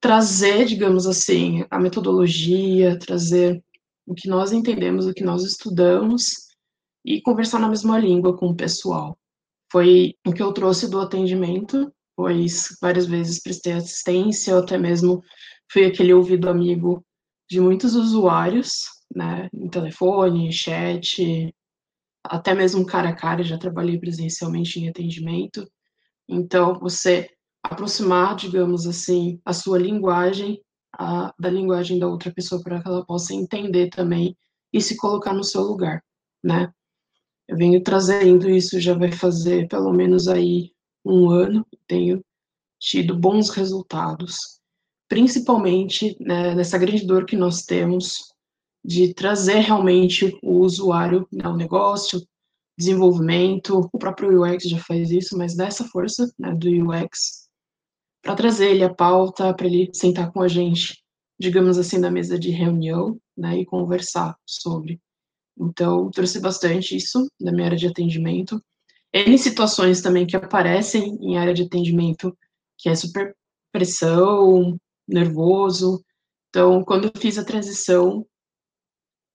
[0.00, 3.62] trazer, digamos assim, a metodologia, trazer
[4.06, 6.48] o que nós entendemos, o que nós estudamos
[7.04, 9.18] e conversar na mesma língua com o pessoal.
[9.72, 15.22] Foi o que eu trouxe do atendimento pois várias vezes prestei assistência, ou até mesmo
[15.70, 17.04] fui aquele ouvido amigo
[17.48, 18.84] de muitos usuários,
[19.14, 21.54] né, em telefone, chat,
[22.24, 25.68] até mesmo cara a cara, já trabalhei presencialmente em atendimento.
[26.28, 27.28] Então, você
[27.62, 30.60] aproximar, digamos assim, a sua linguagem
[30.98, 34.36] a, da linguagem da outra pessoa para que ela possa entender também
[34.72, 36.02] e se colocar no seu lugar,
[36.42, 36.72] né?
[37.46, 40.72] Eu venho trazendo isso, já vai fazer pelo menos aí
[41.04, 42.24] um ano, tenho
[42.78, 44.60] tido bons resultados,
[45.08, 48.33] principalmente né, nessa grande dor que nós temos
[48.84, 52.20] de trazer realmente o usuário né, negócio,
[52.76, 57.48] desenvolvimento, o próprio UX já faz isso, mas dessa força né, do UX,
[58.22, 61.02] para trazer ele à pauta, para ele sentar com a gente,
[61.38, 65.00] digamos assim, na mesa de reunião, né, e conversar sobre.
[65.58, 68.60] Então, trouxe bastante isso da minha área de atendimento,
[69.14, 72.36] N situações também que aparecem em área de atendimento,
[72.76, 73.32] que é super
[73.70, 76.04] pressão, nervoso.
[76.48, 78.26] Então, quando eu fiz a transição,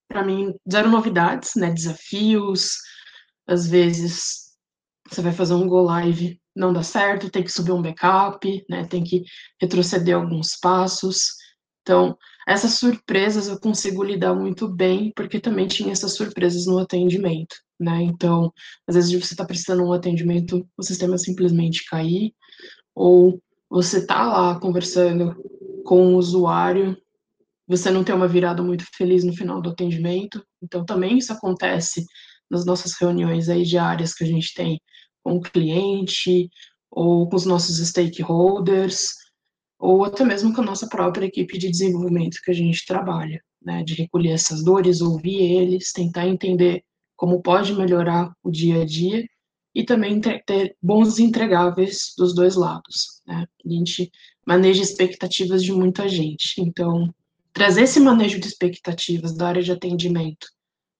[0.09, 1.71] para mim, zero novidades, né?
[1.71, 2.77] Desafios.
[3.47, 4.49] Às vezes,
[5.07, 8.85] você vai fazer um go live, não dá certo, tem que subir um backup, né?
[8.85, 9.23] Tem que
[9.61, 11.29] retroceder alguns passos.
[11.81, 12.17] Então,
[12.47, 18.03] essas surpresas eu consigo lidar muito bem, porque também tinha essas surpresas no atendimento né?
[18.03, 18.53] Então,
[18.85, 22.33] às vezes você está prestando um atendimento, o sistema simplesmente cair,
[22.93, 25.35] ou você está lá conversando
[25.85, 26.97] com o usuário,
[27.69, 30.43] você não tem uma virada muito feliz no final do atendimento.
[30.61, 32.03] Então, também isso acontece
[32.49, 34.81] nas nossas reuniões aí diárias que a gente tem
[35.23, 36.49] com o cliente,
[36.89, 39.09] ou com os nossos stakeholders,
[39.77, 43.83] ou até mesmo com a nossa própria equipe de desenvolvimento que a gente trabalha, né?
[43.83, 46.83] De recolher essas dores, ouvir eles, tentar entender
[47.15, 49.23] como pode melhorar o dia a dia
[49.75, 53.21] e também ter bons entregáveis dos dois lados.
[53.27, 53.45] Né?
[53.65, 54.09] A gente
[54.45, 57.13] maneja expectativas de muita gente, então
[57.53, 60.47] trazer esse manejo de expectativas da área de atendimento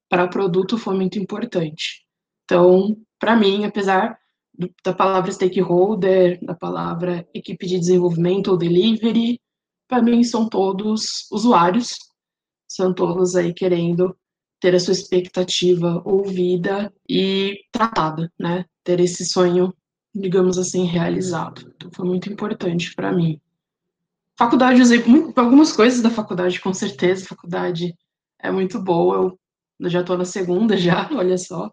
[0.10, 2.04] para produto foi muito importante.
[2.46, 4.18] Então, para mim, apesar
[4.54, 9.40] do, da palavra stakeholder, da palavra equipe de desenvolvimento ou delivery,
[9.88, 11.98] para mim são todos usuários,
[12.68, 14.16] são todos aí querendo
[14.60, 18.66] ter a sua expectativa ouvida e tratada, né?
[18.84, 19.74] Ter esse sonho,
[20.14, 21.72] digamos assim, realizado.
[21.76, 23.40] Então, foi muito importante para mim.
[24.40, 27.28] Faculdade, usei muito, algumas coisas da faculdade, com certeza.
[27.28, 27.94] Faculdade
[28.42, 29.36] é muito boa.
[29.78, 31.70] Eu já estou na segunda já, olha só.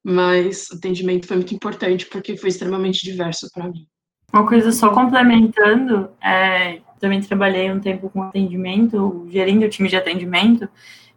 [0.00, 3.88] Mas o atendimento foi muito importante porque foi extremamente diverso para mim.
[4.32, 9.96] Uma coisa só complementando, é, também trabalhei um tempo com atendimento, gerindo o time de
[9.96, 10.68] atendimento,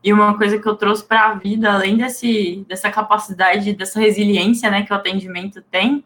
[0.04, 4.72] e uma coisa que eu trouxe para a vida, além desse, dessa capacidade, dessa resiliência
[4.72, 6.04] né, que o atendimento tem,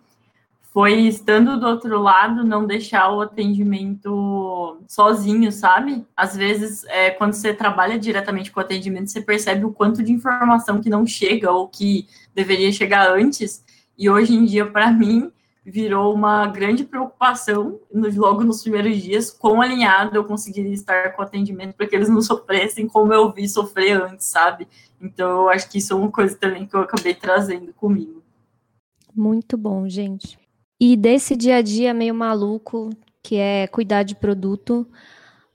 [0.72, 6.05] foi estando do outro lado, não deixar o atendimento sozinho, sabe?
[6.15, 10.13] Às vezes, é, quando você trabalha diretamente com o atendimento, você percebe o quanto de
[10.13, 13.65] informação que não chega ou que deveria chegar antes.
[13.97, 15.30] E hoje em dia, para mim,
[15.65, 21.76] virou uma grande preocupação logo nos primeiros dias com alinhado eu conseguiria estar com atendimento
[21.76, 24.67] para que eles não sofressem como eu vi sofrer antes, sabe?
[24.99, 28.24] Então eu acho que isso é uma coisa também que eu acabei trazendo comigo.
[29.13, 30.41] Muito bom, gente.
[30.84, 32.90] E desse dia a dia meio maluco,
[33.22, 34.88] que é cuidar de produto,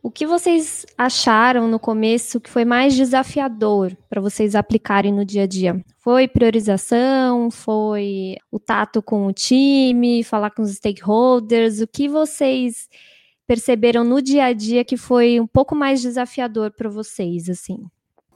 [0.06, 5.42] O que vocês acharam no começo que foi mais desafiador para vocês aplicarem no dia
[5.42, 5.84] a dia?
[5.98, 7.50] Foi priorização?
[7.50, 10.22] Foi o tato com o time?
[10.22, 11.80] Falar com os stakeholders?
[11.80, 12.88] O que vocês
[13.48, 17.84] perceberam no dia a dia que foi um pouco mais desafiador para vocês, assim?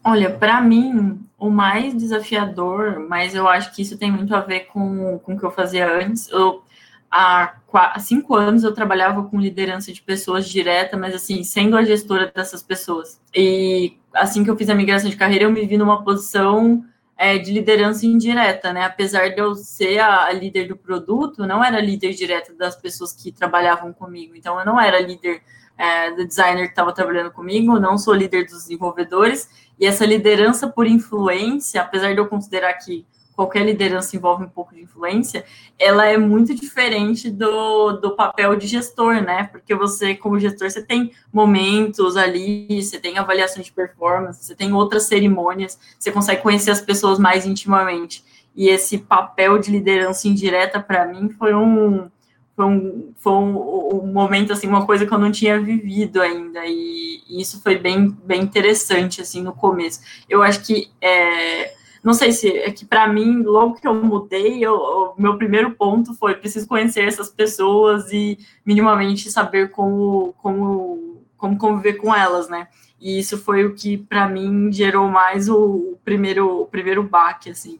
[0.02, 4.66] Olha, para mim, o mais desafiador, mas eu acho que isso tem muito a ver
[4.66, 6.28] com, com o que eu fazia antes.
[6.30, 6.64] Eu,
[7.10, 7.54] há,
[7.98, 12.62] cinco anos eu trabalhava com liderança de pessoas direta, mas assim, sendo a gestora dessas
[12.62, 13.20] pessoas.
[13.34, 16.84] E assim que eu fiz a migração de carreira, eu me vi numa posição
[17.20, 18.84] é, de liderança indireta, né?
[18.84, 23.12] Apesar de eu ser a, a, líder do produto, não era líder direta das pessoas
[23.12, 24.34] que trabalhavam comigo.
[24.34, 25.42] Então, eu não era líder
[25.76, 29.50] é, do designer que estava trabalhando comigo, não sou líder dos desenvolvedores.
[29.78, 33.04] E essa liderança por influência, apesar de eu considerar que
[33.40, 35.46] qualquer liderança envolve um pouco de influência,
[35.78, 39.44] ela é muito diferente do, do papel de gestor, né?
[39.44, 44.74] Porque você, como gestor, você tem momentos ali, você tem avaliação de performance, você tem
[44.74, 48.22] outras cerimônias, você consegue conhecer as pessoas mais intimamente.
[48.54, 52.10] E esse papel de liderança indireta, para mim, foi um,
[52.54, 56.60] foi um, foi um, um, momento, assim, uma coisa que eu não tinha vivido ainda,
[56.66, 60.00] e, e isso foi bem, bem interessante, assim, no começo.
[60.28, 64.66] Eu acho que é, não sei se é que para mim, logo que eu mudei,
[64.66, 71.58] o meu primeiro ponto foi preciso conhecer essas pessoas e minimamente saber como, como, como
[71.58, 72.68] conviver com elas, né?
[72.98, 77.78] E isso foi o que para mim gerou mais o, primeiro o primeiro baque, assim.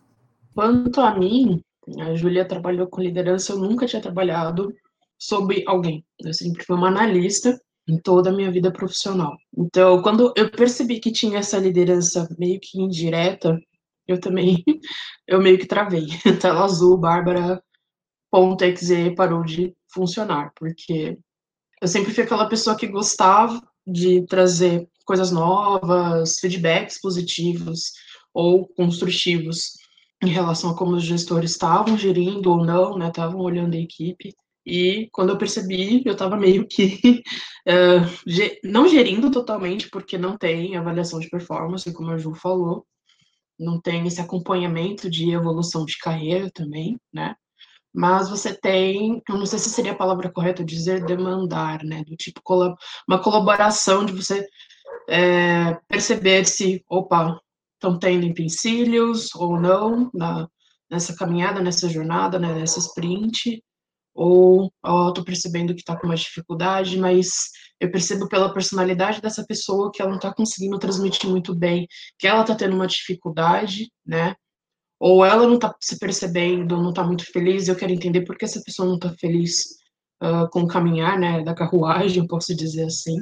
[0.55, 1.63] Quanto a mim,
[1.99, 4.75] a Júlia trabalhou com liderança, eu nunca tinha trabalhado
[5.19, 6.05] sobre alguém.
[6.23, 7.59] Eu sempre fui uma analista
[7.89, 9.37] em toda a minha vida profissional.
[9.57, 13.59] Então, quando eu percebi que tinha essa liderança meio que indireta,
[14.13, 14.65] eu também,
[15.27, 16.07] eu meio que travei.
[16.41, 17.63] Tela azul, Bárbara,
[19.17, 21.19] parou de funcionar, porque
[21.81, 27.93] eu sempre fui aquela pessoa que gostava de trazer coisas novas, feedbacks positivos
[28.33, 29.73] ou construtivos
[30.23, 34.35] em relação a como os gestores estavam gerindo ou não, né, estavam olhando a equipe.
[34.65, 37.23] E quando eu percebi, eu estava meio que
[37.67, 42.87] uh, não gerindo totalmente, porque não tem avaliação de performance, como a Ju falou,
[43.61, 47.35] não tem esse acompanhamento de evolução de carreira também, né?
[47.93, 52.03] Mas você tem, eu não sei se seria a palavra correta dizer demandar, né?
[52.05, 52.41] Do tipo
[53.09, 54.47] uma colaboração de você
[55.09, 57.41] é, perceber se, opa,
[57.75, 60.49] estão tendo empecilhos ou não na,
[60.91, 63.63] nessa caminhada, nessa jornada, né, nessa sprint,
[64.15, 69.45] ou ó, tô percebendo que está com uma dificuldade, mas eu percebo pela personalidade dessa
[69.45, 71.89] pessoa que ela não está conseguindo transmitir muito bem,
[72.19, 74.35] que ela está tendo uma dificuldade, né?
[74.99, 78.45] Ou ela não está se percebendo, não está muito feliz, eu quero entender por que
[78.45, 79.65] essa pessoa não está feliz
[80.23, 83.17] uh, com o caminhar, né, da carruagem, posso dizer assim.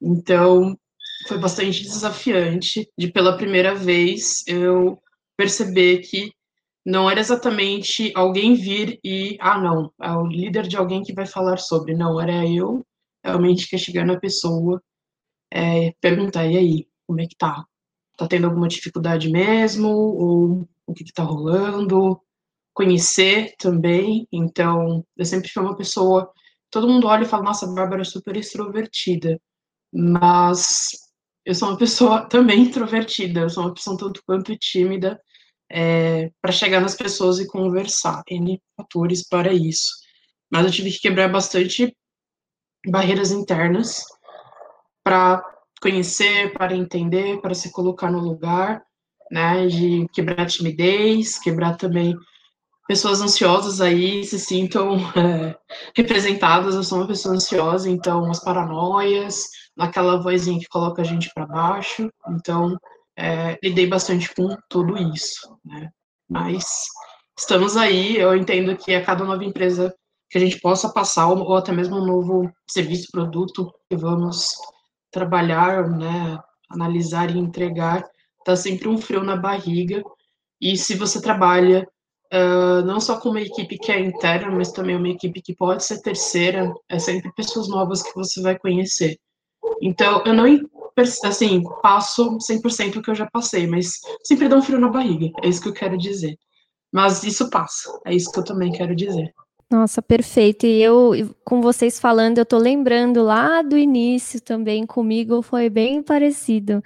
[0.00, 0.78] Então,
[1.26, 4.98] foi bastante desafiante de pela primeira vez eu
[5.36, 6.32] perceber que
[6.84, 11.26] não era exatamente alguém vir e, ah, não, é o líder de alguém que vai
[11.26, 11.94] falar sobre.
[11.94, 12.84] Não, era eu
[13.24, 14.82] realmente que chegar na pessoa,
[15.52, 17.64] é, perguntar, e aí, como é que tá?
[18.16, 19.88] Tá tendo alguma dificuldade mesmo?
[19.88, 22.20] Ou o que que tá rolando?
[22.74, 24.26] Conhecer também.
[24.32, 26.30] Então, eu sempre fui uma pessoa,
[26.70, 29.40] todo mundo olha e fala, nossa, a Bárbara é super extrovertida.
[29.92, 30.90] Mas
[31.44, 35.20] eu sou uma pessoa também introvertida, eu sou uma pessoa tanto quanto tímida,
[35.70, 38.22] é, para chegar nas pessoas e conversar.
[38.28, 39.90] N fatores para isso.
[40.50, 41.96] Mas eu tive que quebrar bastante
[42.86, 44.04] barreiras internas
[45.04, 45.44] para
[45.80, 48.82] conhecer, para entender, para se colocar no lugar,
[49.30, 49.66] né?
[49.68, 52.16] De quebrar timidez, quebrar também
[52.88, 55.56] pessoas ansiosas aí se sintam é,
[55.96, 56.74] representadas.
[56.74, 59.44] Eu sou uma pessoa ansiosa, então as paranoias,
[59.76, 62.10] naquela vozinha que coloca a gente para baixo.
[62.28, 62.76] Então
[63.16, 65.90] é, lidei bastante com tudo isso, né?
[66.28, 66.86] Mas
[67.38, 69.94] estamos aí, eu entendo que a cada nova empresa
[70.30, 74.48] que a gente possa passar, ou até mesmo um novo serviço, produto que vamos
[75.10, 76.38] trabalhar, né,
[76.70, 78.04] analisar e entregar,
[78.44, 80.02] tá sempre um frio na barriga.
[80.60, 81.86] E se você trabalha
[82.32, 85.84] uh, não só com uma equipe que é interna, mas também uma equipe que pode
[85.84, 89.18] ser terceira, é sempre pessoas novas que você vai conhecer.
[89.82, 90.46] Então, eu não
[91.00, 93.92] assim, passo 100% o que eu já passei, mas
[94.24, 96.36] sempre dá um frio na barriga, é isso que eu quero dizer.
[96.92, 99.32] Mas isso passa, é isso que eu também quero dizer.
[99.70, 100.66] Nossa, perfeito.
[100.66, 101.12] E eu,
[101.44, 106.82] com vocês falando, eu tô lembrando lá do início também comigo, foi bem parecido.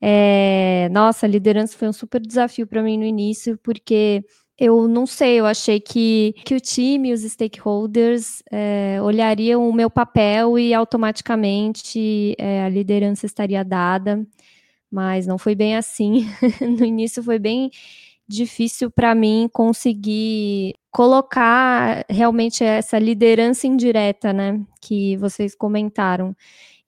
[0.00, 4.24] É, nossa, liderança foi um super desafio para mim no início, porque
[4.58, 9.90] Eu não sei, eu achei que, que o time os stakeholders é, olhariam o meu
[9.90, 14.24] papel e automaticamente é, a liderança estaria dada,
[14.90, 16.26] mas não foi bem assim.
[16.60, 17.70] no início foi bem
[18.28, 26.36] difícil para mim conseguir colocar realmente essa liderança indireta, né, que vocês comentaram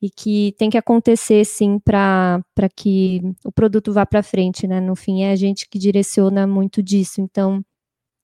[0.02, 2.42] e que tem que acontecer sim para
[2.76, 4.80] que o produto vá para frente, né?
[4.80, 7.20] No fim é a gente que direciona muito disso.
[7.20, 7.64] Então,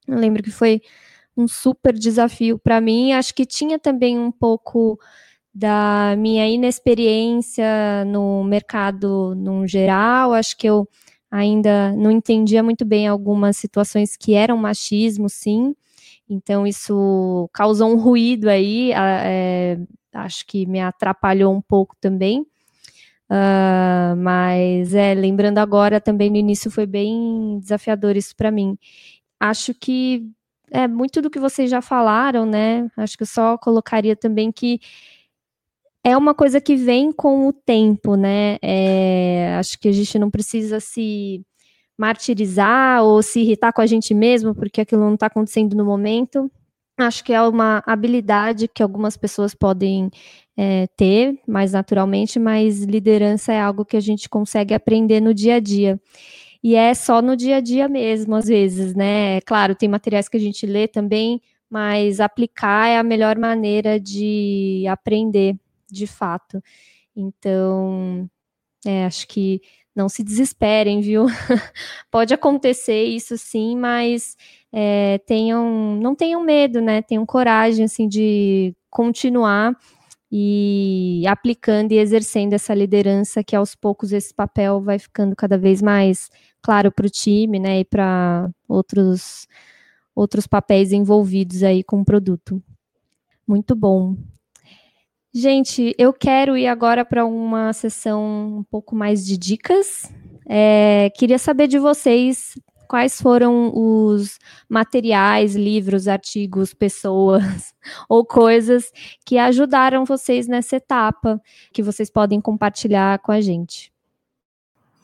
[0.08, 0.80] eu lembro que foi
[1.36, 3.12] um super desafio para mim.
[3.12, 4.98] Acho que tinha também um pouco
[5.54, 10.32] da minha inexperiência no mercado no geral.
[10.34, 10.88] Acho que eu
[11.30, 15.74] ainda não entendia muito bem algumas situações que eram machismo, sim.
[16.28, 19.78] Então, isso causou um ruído aí, é,
[20.12, 22.46] acho que me atrapalhou um pouco também.
[23.30, 28.76] Uh, mas, é, lembrando agora, também no início foi bem desafiador isso para mim.
[29.38, 30.28] Acho que
[30.70, 32.90] é muito do que vocês já falaram, né?
[32.96, 34.80] Acho que eu só colocaria também que
[36.02, 38.56] é uma coisa que vem com o tempo, né?
[38.62, 41.44] É, acho que a gente não precisa se
[41.98, 46.50] martirizar ou se irritar com a gente mesmo porque aquilo não está acontecendo no momento.
[47.06, 50.10] Acho que é uma habilidade que algumas pessoas podem
[50.56, 55.56] é, ter mais naturalmente, mas liderança é algo que a gente consegue aprender no dia
[55.56, 56.00] a dia.
[56.62, 59.40] E é só no dia a dia mesmo, às vezes, né?
[59.42, 61.40] Claro, tem materiais que a gente lê também,
[61.70, 65.56] mas aplicar é a melhor maneira de aprender
[65.90, 66.62] de fato.
[67.16, 68.28] Então,
[68.86, 69.60] é, acho que
[70.00, 71.26] não se desesperem, viu?
[72.10, 74.36] Pode acontecer isso sim, mas
[74.72, 77.02] é, tenham, não tenham medo, né?
[77.02, 79.76] Tenham coragem assim de continuar
[80.32, 85.82] e aplicando e exercendo essa liderança que aos poucos esse papel vai ficando cada vez
[85.82, 86.30] mais
[86.62, 87.80] claro para o time, né?
[87.80, 89.46] E para outros
[90.14, 92.62] outros papéis envolvidos aí com o produto.
[93.46, 94.16] Muito bom.
[95.32, 100.12] Gente, eu quero ir agora para uma sessão um pouco mais de dicas.
[100.44, 102.58] É, queria saber de vocês
[102.88, 107.72] quais foram os materiais, livros, artigos, pessoas
[108.08, 108.90] ou coisas
[109.24, 111.40] que ajudaram vocês nessa etapa,
[111.72, 113.92] que vocês podem compartilhar com a gente.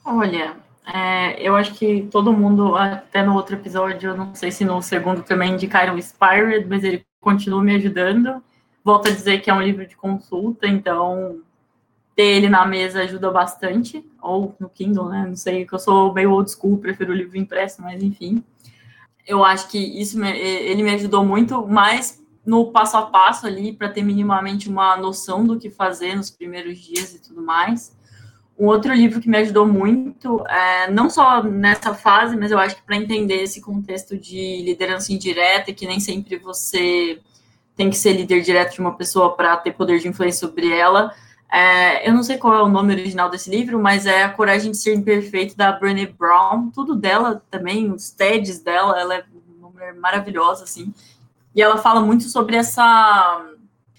[0.04, 0.56] Olha,
[0.92, 4.82] é, eu acho que todo mundo, até no outro episódio, eu não sei se no
[4.82, 8.42] segundo também indicaram o Inspired, mas ele continua me ajudando
[8.86, 11.40] volto a dizer que é um livro de consulta, então
[12.14, 15.26] ter ele na mesa ajuda bastante, ou no Kindle, né?
[15.26, 18.44] Não sei, que eu sou meio old school, prefiro o livro impresso, mas enfim.
[19.26, 23.72] Eu acho que isso me, ele me ajudou muito mais no passo a passo ali
[23.72, 27.92] para ter minimamente uma noção do que fazer nos primeiros dias e tudo mais.
[28.56, 32.76] Um outro livro que me ajudou muito, é, não só nessa fase, mas eu acho
[32.76, 37.20] que para entender esse contexto de liderança indireta, que nem sempre você
[37.76, 41.12] tem que ser líder direto de uma pessoa para ter poder de influência sobre ela.
[41.52, 44.70] É, eu não sei qual é o nome original desse livro, mas é A Coragem
[44.70, 46.70] de Ser Imperfeito, da Brené Brown.
[46.70, 49.24] Tudo dela também, os TEDs dela, ela é
[49.58, 50.92] uma mulher maravilhosa, assim.
[51.54, 53.46] E ela fala muito sobre essa,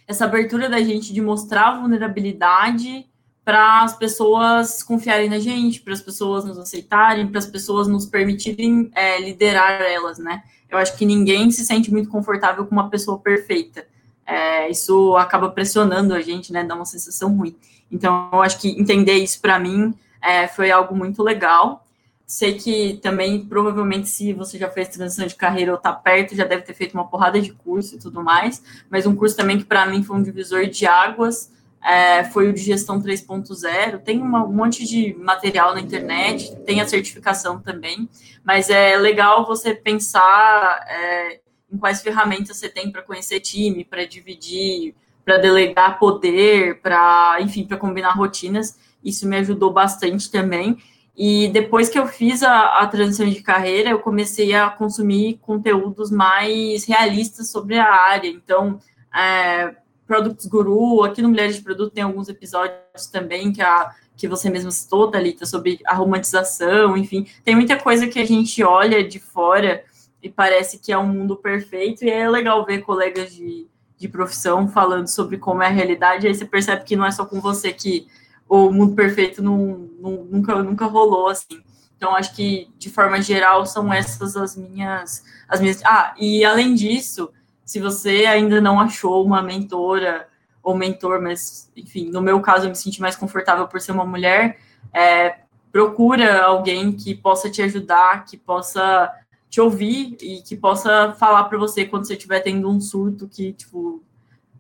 [0.08, 3.08] essa abertura da gente de mostrar vulnerabilidade
[3.46, 8.06] para as pessoas confiarem na gente, para as pessoas nos aceitarem, para as pessoas nos
[8.06, 10.44] permitirem é, liderar elas, né?
[10.70, 13.88] Eu acho que ninguém se sente muito confortável com uma pessoa perfeita.
[14.26, 16.64] É, isso acaba pressionando a gente, né?
[16.64, 17.56] Dá uma sensação ruim.
[17.92, 21.86] Então, eu acho que entender isso para mim é, foi algo muito legal.
[22.26, 26.44] Sei que também, provavelmente, se você já fez transição de carreira ou está perto, já
[26.44, 28.62] deve ter feito uma porrada de curso e tudo mais.
[28.90, 31.50] Mas um curso também que para mim foi um divisor de águas
[31.84, 34.00] é, foi o de gestão 3.0.
[34.00, 38.10] Tem uma, um monte de material na internet, tem a certificação também,
[38.44, 41.40] mas é legal você pensar é,
[41.72, 47.66] em quais ferramentas você tem para conhecer time, para dividir, para delegar poder, para, enfim,
[47.66, 48.78] para combinar rotinas.
[49.04, 50.78] Isso me ajudou bastante também.
[51.18, 56.12] E depois que eu fiz a, a transição de carreira, eu comecei a consumir conteúdos
[56.12, 58.30] mais realistas sobre a área.
[58.30, 58.80] Então,
[59.14, 59.76] é,
[60.08, 64.50] Products Guru, aqui no Mulheres de Produto tem alguns episódios também que, a, que você
[64.50, 67.28] mesmo citou, Thalita, sobre a romantização, enfim.
[67.44, 69.84] Tem muita coisa que a gente olha de fora
[70.24, 74.68] e parece que é um mundo perfeito, e é legal ver colegas de, de profissão
[74.68, 77.40] falando sobre como é a realidade, e aí você percebe que não é só com
[77.40, 78.08] você que
[78.50, 81.62] o mundo perfeito não, não, nunca, nunca rolou assim.
[81.98, 85.84] Então, acho que, de forma geral, são essas as minhas, as minhas.
[85.84, 87.30] Ah, e além disso,
[87.68, 90.30] se você ainda não achou uma mentora
[90.64, 94.06] ou mentor, mas, enfim, no meu caso, eu me senti mais confortável por ser uma
[94.06, 94.58] mulher,
[94.94, 95.40] é,
[95.70, 99.14] procura alguém que possa te ajudar, que possa
[99.50, 103.52] te ouvir e que possa falar para você quando você estiver tendo um surto que,
[103.52, 104.02] tipo,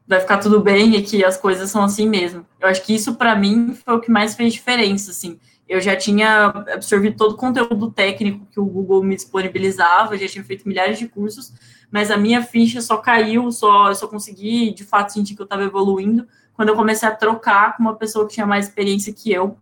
[0.06, 2.46] vai ficar tudo bem e que as coisas são assim mesmo.
[2.60, 5.40] Eu acho que isso, para mim, foi o que mais fez diferença, assim.
[5.68, 10.44] Eu já tinha absorvido todo o conteúdo técnico que o Google me disponibilizava, já tinha
[10.44, 11.54] feito milhares de cursos,
[11.92, 15.64] mas a minha ficha só caiu, só, só consegui, de fato, sentir que eu estava
[15.64, 19.56] evoluindo quando eu comecei a trocar com uma pessoa que tinha mais experiência que eu,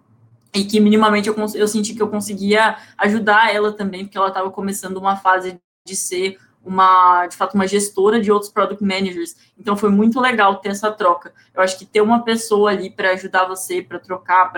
[0.53, 4.49] e que minimamente eu, eu senti que eu conseguia ajudar ela também, porque ela estava
[4.49, 9.35] começando uma fase de ser uma, de fato, uma gestora de outros product managers.
[9.59, 11.33] Então foi muito legal ter essa troca.
[11.53, 14.51] Eu acho que ter uma pessoa ali para ajudar você, para trocar,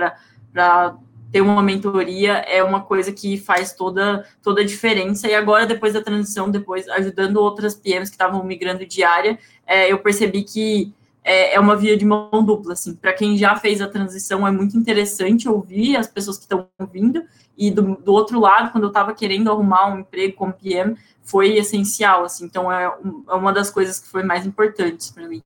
[0.54, 0.96] para
[1.32, 5.28] ter uma mentoria é uma coisa que faz toda, toda a diferença.
[5.28, 9.92] E agora, depois da transição, depois ajudando outras PMs que estavam migrando de área, é,
[9.92, 12.96] eu percebi que é, é uma via de mão dupla, assim.
[12.96, 17.22] Para quem já fez a transição, é muito interessante ouvir as pessoas que estão vindo,
[17.58, 21.58] e do, do, outro lado, quando eu estava querendo arrumar um emprego como PM, foi
[21.58, 22.46] essencial, assim.
[22.46, 25.42] Então, é, é uma das coisas que foi mais importantes para mim.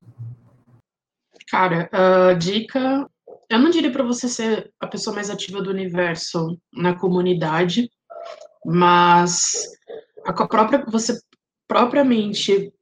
[1.49, 3.09] Cara, a dica,
[3.51, 7.91] eu não diria para você ser a pessoa mais ativa do universo na comunidade,
[8.65, 9.67] mas
[10.25, 11.19] a própria você
[11.67, 12.73] propriamente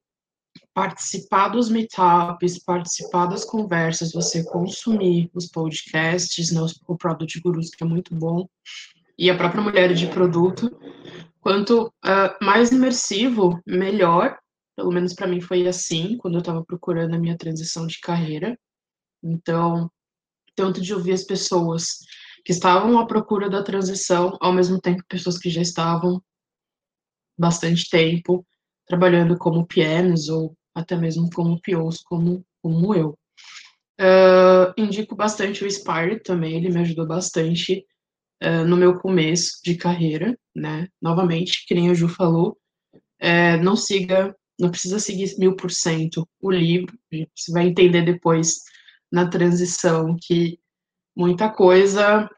[0.72, 7.84] participar dos meetups, participar das conversas, você consumir os podcasts, né, o Product Gurus, que
[7.84, 8.48] é muito bom,
[9.18, 10.70] e a própria mulher de produto,
[11.42, 14.38] quanto uh, mais imersivo, melhor.
[14.76, 18.58] Pelo menos para mim foi assim, quando eu estava procurando a minha transição de carreira.
[19.22, 19.92] Então,
[20.60, 22.00] tanto de ouvir as pessoas
[22.44, 26.22] que estavam à procura da transição, ao mesmo tempo pessoas que já estavam
[27.38, 28.46] bastante tempo
[28.86, 33.18] trabalhando como PMs ou até mesmo como POs, como, como eu.
[34.02, 37.86] Uh, indico bastante o Inspire também, ele me ajudou bastante
[38.44, 40.90] uh, no meu começo de carreira, né?
[41.02, 42.58] Novamente, que nem o Ju falou,
[42.94, 46.94] uh, não siga, não precisa seguir mil por cento o livro,
[47.34, 48.58] você vai entender depois
[49.12, 50.60] na transição que
[51.16, 52.30] muita coisa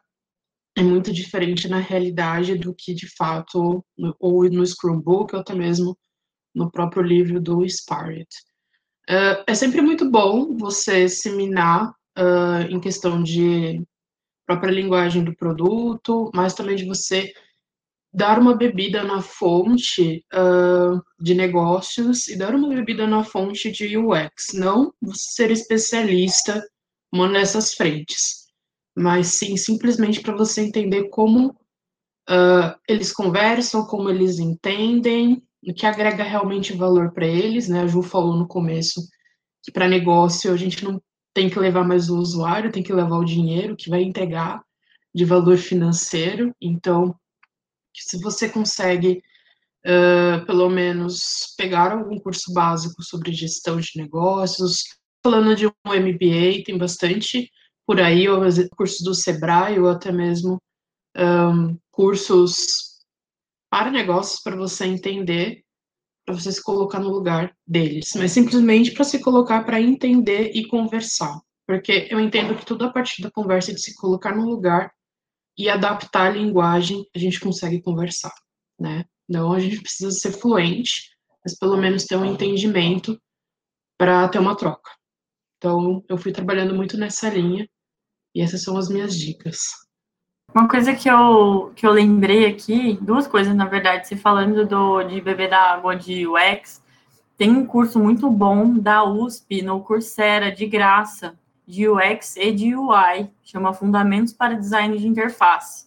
[0.77, 3.83] é muito diferente na realidade do que de fato,
[4.19, 5.97] ou no Scrumbook, ou até mesmo
[6.55, 8.29] no próprio livro do Spirit.
[9.09, 13.83] Uh, é sempre muito bom você seminar uh, em questão de
[14.45, 17.33] própria linguagem do produto, mas também de você
[18.13, 23.97] dar uma bebida na fonte uh, de negócios e dar uma bebida na fonte de
[23.97, 24.53] UX.
[24.53, 26.61] Não ser especialista
[27.11, 28.47] uma dessas frentes,
[28.95, 31.49] mas sim simplesmente para você entender como
[32.29, 37.81] uh, eles conversam, como eles entendem, o que agrega realmente valor para eles, né?
[37.81, 39.01] A Ju falou no começo
[39.63, 41.01] que para negócio a gente não
[41.33, 44.61] tem que levar mais o usuário, tem que levar o dinheiro que vai entregar
[45.13, 46.53] de valor financeiro.
[46.59, 47.15] Então,
[47.95, 49.21] se você consegue
[49.85, 54.83] uh, pelo menos pegar algum curso básico sobre gestão de negócios,
[55.23, 57.51] falando de um MBA, tem bastante
[57.85, 58.41] por aí, ou
[58.75, 60.61] cursos do Sebrae, ou até mesmo
[61.17, 62.91] um, cursos
[63.69, 65.63] para negócios para você entender,
[66.25, 70.67] para você se colocar no lugar deles, mas simplesmente para se colocar para entender e
[70.67, 71.39] conversar.
[71.67, 74.91] Porque eu entendo que tudo a partir da conversa de se colocar no lugar
[75.61, 78.33] e adaptar a linguagem, a gente consegue conversar,
[78.79, 79.05] né?
[79.29, 81.11] Não a gente precisa ser fluente,
[81.45, 83.21] mas pelo menos ter um entendimento
[83.95, 84.89] para ter uma troca.
[85.57, 87.69] Então, eu fui trabalhando muito nessa linha
[88.33, 89.59] e essas são as minhas dicas.
[90.51, 95.03] Uma coisa que eu, que eu lembrei aqui, duas coisas, na verdade, se falando do,
[95.03, 96.83] de beber da água de UX,
[97.37, 101.39] tem um curso muito bom da USP, no Coursera, de graça,
[101.71, 105.85] de UX e de UI, chama Fundamentos para Design de Interface.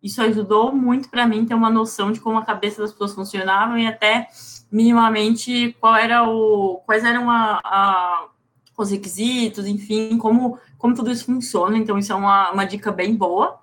[0.00, 3.76] Isso ajudou muito para mim ter uma noção de como a cabeça das pessoas funcionavam
[3.76, 4.28] e até
[4.70, 8.28] minimamente qual era o, quais eram a, a,
[8.76, 11.76] os requisitos, enfim, como, como tudo isso funciona.
[11.76, 13.58] Então, isso é uma, uma dica bem boa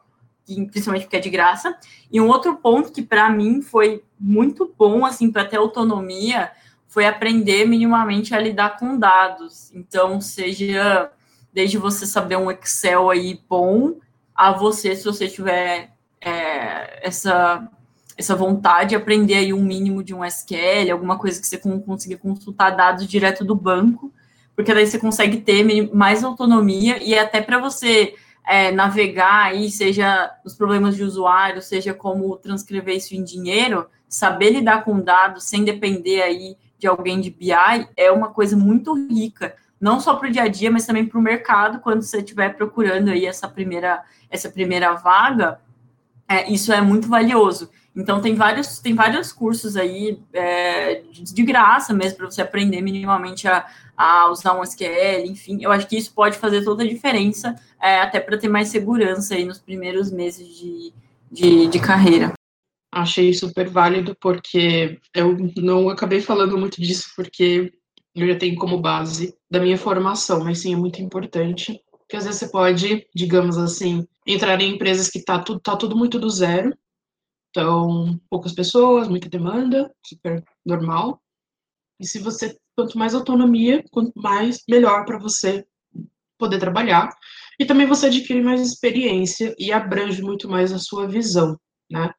[0.46, 1.76] principalmente porque é de graça.
[2.12, 6.52] E um outro ponto que para mim foi muito bom, assim, para ter autonomia,
[6.88, 9.72] foi aprender minimamente a lidar com dados.
[9.74, 11.12] Então, seja
[11.56, 13.94] desde você saber um Excel aí bom,
[14.36, 17.72] a você, se você tiver é, essa
[18.18, 22.18] essa vontade de aprender aí um mínimo de um SQL, alguma coisa que você consiga
[22.18, 24.14] consultar dados direto do banco,
[24.56, 28.16] porque daí você consegue ter mais autonomia e até para você
[28.48, 34.52] é, navegar aí, seja os problemas de usuário, seja como transcrever isso em dinheiro, saber
[34.52, 37.52] lidar com dados sem depender aí de alguém de BI
[37.98, 41.20] é uma coisa muito rica, não só para o dia a dia, mas também para
[41.20, 45.60] o mercado, quando você estiver procurando aí essa primeira, essa primeira vaga,
[46.28, 47.70] é, isso é muito valioso.
[47.96, 53.48] Então tem vários, tem vários cursos aí é, de, graça mesmo para você aprender minimamente
[53.48, 53.66] a,
[53.96, 55.60] a, usar um SQL, enfim.
[55.62, 59.36] Eu acho que isso pode fazer toda a diferença, é, até para ter mais segurança
[59.36, 60.94] aí nos primeiros meses de,
[61.32, 62.34] de, de carreira.
[62.94, 67.74] Achei super válido, porque eu não acabei falando muito disso, porque
[68.16, 71.80] eu já tenho como base da minha formação, mas sim é muito importante.
[72.00, 75.98] Porque às vezes você pode, digamos assim, entrar em empresas que tá tudo, tá tudo
[75.98, 76.74] muito do zero,
[77.56, 81.22] então, poucas pessoas, muita demanda, super normal.
[82.00, 85.66] E se você, quanto mais autonomia, quanto mais melhor para você
[86.38, 87.10] poder trabalhar.
[87.58, 91.58] E também você adquire mais experiência e abrange muito mais a sua visão,
[91.90, 92.12] né?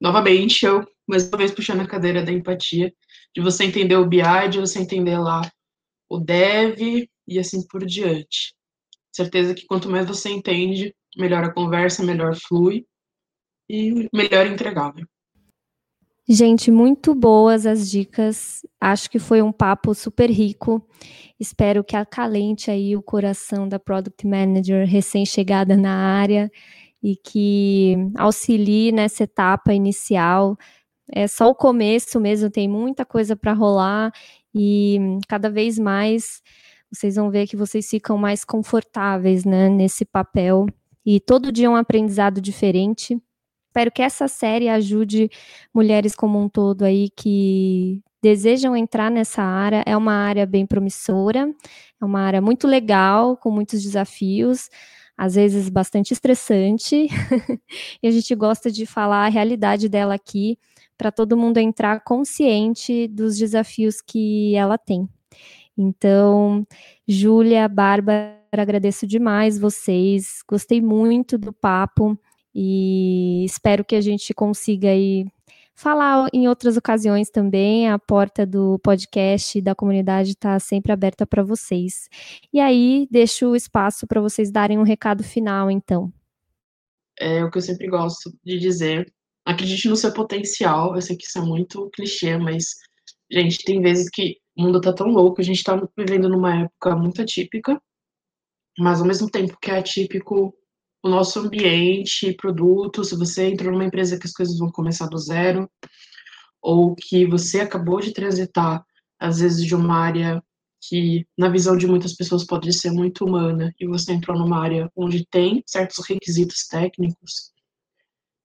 [0.00, 2.90] Novamente, eu, mais uma vez, puxando a cadeira da empatia,
[3.38, 5.48] de você entender o BI, de você entender lá
[6.10, 8.52] o dev e assim por diante.
[9.14, 12.84] Certeza que quanto mais você entende, melhor a conversa, melhor flui
[13.70, 15.06] e melhor entregável.
[16.28, 18.66] Gente, muito boas as dicas.
[18.80, 20.84] Acho que foi um papo super rico.
[21.38, 26.50] Espero que acalente aí o coração da Product Manager recém-chegada na área
[27.00, 30.58] e que auxilie nessa etapa inicial.
[31.12, 34.12] É só o começo mesmo, tem muita coisa para rolar
[34.54, 36.42] e cada vez mais
[36.90, 40.66] vocês vão ver que vocês ficam mais confortáveis né, nesse papel.
[41.04, 43.18] E todo dia é um aprendizado diferente.
[43.68, 45.30] Espero que essa série ajude
[45.72, 49.82] mulheres como um todo aí que desejam entrar nessa área.
[49.86, 51.52] É uma área bem promissora,
[52.00, 54.68] é uma área muito legal, com muitos desafios,
[55.16, 57.08] às vezes bastante estressante.
[58.02, 60.58] e a gente gosta de falar a realidade dela aqui,
[60.98, 65.08] para todo mundo entrar consciente dos desafios que ela tem.
[65.76, 66.66] Então,
[67.06, 70.42] Júlia, Bárbara, agradeço demais vocês.
[70.46, 72.18] Gostei muito do papo.
[72.52, 75.24] E espero que a gente consiga aí
[75.78, 77.88] falar em outras ocasiões também.
[77.88, 82.08] A porta do podcast da comunidade está sempre aberta para vocês.
[82.52, 86.12] E aí, deixo o espaço para vocês darem um recado final, então.
[87.20, 89.12] É o que eu sempre gosto de dizer.
[89.48, 90.94] Acredite no seu potencial.
[90.94, 92.74] Eu sei que isso é muito clichê, mas,
[93.32, 96.94] gente, tem vezes que o mundo tá tão louco, a gente tá vivendo numa época
[96.94, 97.80] muito atípica,
[98.78, 100.54] mas ao mesmo tempo que é atípico,
[101.02, 105.16] o nosso ambiente, produto, se você entrou numa empresa que as coisas vão começar do
[105.16, 105.66] zero,
[106.60, 108.84] ou que você acabou de transitar,
[109.18, 110.42] às vezes, de uma área
[110.82, 114.90] que, na visão de muitas pessoas, pode ser muito humana, e você entrou numa área
[114.94, 117.56] onde tem certos requisitos técnicos,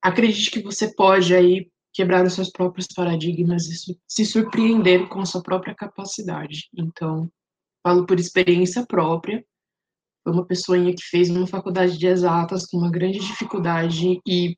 [0.03, 5.25] acredite que você pode aí quebrar os seus próprios paradigmas e se surpreender com a
[5.25, 6.69] sua própria capacidade.
[6.77, 7.31] Então,
[7.81, 9.45] falo por experiência própria,
[10.23, 14.57] foi uma pessoinha que fez uma faculdade de exatas com uma grande dificuldade e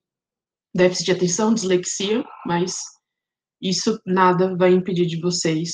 [0.74, 2.78] déficit de atenção, dislexia, mas
[3.62, 5.72] isso nada vai impedir de vocês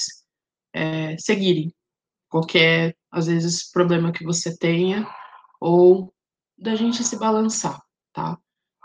[0.74, 1.74] é, seguirem
[2.30, 5.07] qualquer, às vezes, problema que você tenha
[5.59, 6.13] ou
[6.57, 7.82] da gente se balançar,
[8.13, 8.38] tá?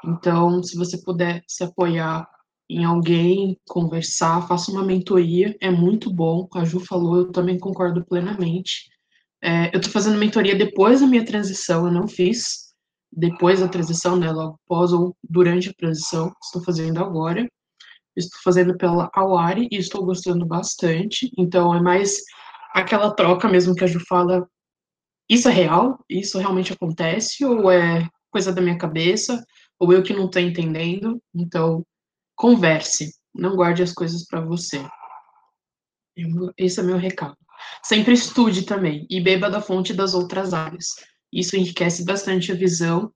[0.07, 2.28] Então, se você puder se apoiar
[2.68, 6.48] em alguém, conversar, faça uma mentoria, é muito bom.
[6.54, 8.88] A Ju falou, eu também concordo plenamente.
[9.42, 12.66] É, eu estou fazendo mentoria depois da minha transição, eu não fiz
[13.12, 17.46] depois da transição, né, logo após ou durante a transição, estou fazendo agora.
[18.16, 21.30] Estou fazendo pela Awari e estou gostando bastante.
[21.38, 22.16] Então, é mais
[22.74, 24.48] aquela troca mesmo que a Ju fala:
[25.28, 25.98] isso é real?
[26.09, 27.44] Isso realmente acontece?
[27.44, 29.44] Ou é coisa da minha cabeça?
[29.79, 31.20] Ou eu que não estou entendendo?
[31.35, 31.85] Então,
[32.35, 34.85] converse, não guarde as coisas para você.
[36.57, 37.37] Esse é meu recado.
[37.83, 40.95] Sempre estude também e beba da fonte das outras áreas.
[41.33, 43.12] Isso enriquece bastante a visão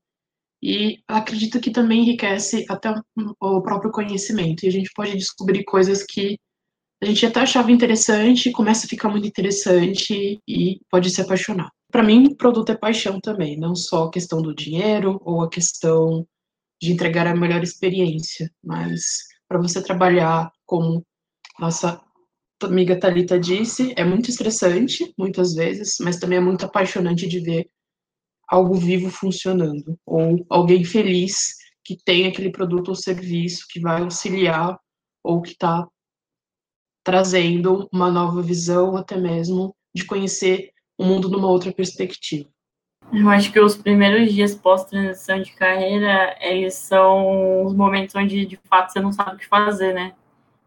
[0.61, 2.93] e acredito que também enriquece até
[3.39, 4.63] o próprio conhecimento.
[4.63, 6.37] E a gente pode descobrir coisas que
[7.01, 11.71] a gente até achava interessante, começa a ficar muito interessante e pode se apaixonar.
[11.91, 16.27] Para mim, produto é paixão também, não só a questão do dinheiro ou a questão
[16.81, 21.05] de entregar a melhor experiência, mas para você trabalhar como
[21.59, 22.01] nossa
[22.63, 27.69] amiga Talita disse, é muito estressante, muitas vezes, mas também é muito apaixonante de ver
[28.47, 34.77] algo vivo funcionando, ou alguém feliz que tem aquele produto ou serviço que vai auxiliar
[35.23, 35.87] ou que está
[37.03, 42.49] trazendo uma nova visão, até mesmo de conhecer o mundo numa outra perspectiva.
[43.13, 48.57] Eu acho que os primeiros dias pós-transição de carreira, eles são os momentos onde, de
[48.69, 50.13] fato, você não sabe o que fazer, né?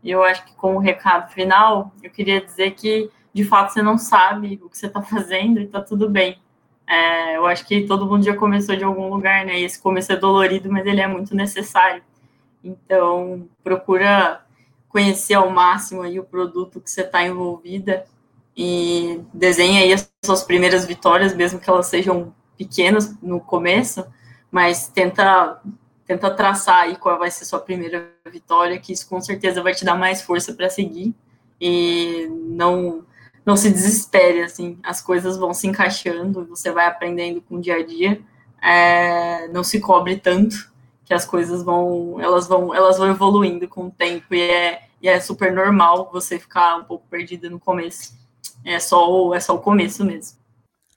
[0.02, 3.96] E eu acho que, como recado final, eu queria dizer que, de fato, você não
[3.96, 6.38] sabe o que você está fazendo e está tudo bem.
[6.86, 9.58] É, eu acho que todo mundo já começou de algum lugar, né?
[9.60, 12.02] E esse começo é dolorido, mas ele é muito necessário.
[12.62, 14.44] Então, procura
[14.88, 18.04] conhecer ao máximo aí o produto que você está envolvida
[18.56, 24.04] e desenha aí as suas primeiras vitórias, mesmo que elas sejam pequenas no começo,
[24.50, 25.60] mas tenta
[26.06, 29.84] tenta traçar aí qual vai ser sua primeira vitória, que isso com certeza vai te
[29.84, 31.14] dar mais força para seguir
[31.60, 33.04] e não
[33.44, 37.76] não se desespere assim, as coisas vão se encaixando, você vai aprendendo com o dia
[37.76, 38.20] a dia,
[38.62, 40.72] é, não se cobre tanto
[41.04, 45.08] que as coisas vão elas vão elas vão evoluindo com o tempo e é, e
[45.08, 48.23] é super normal você ficar um pouco perdida no começo.
[48.64, 50.38] É só o, é só o começo mesmo.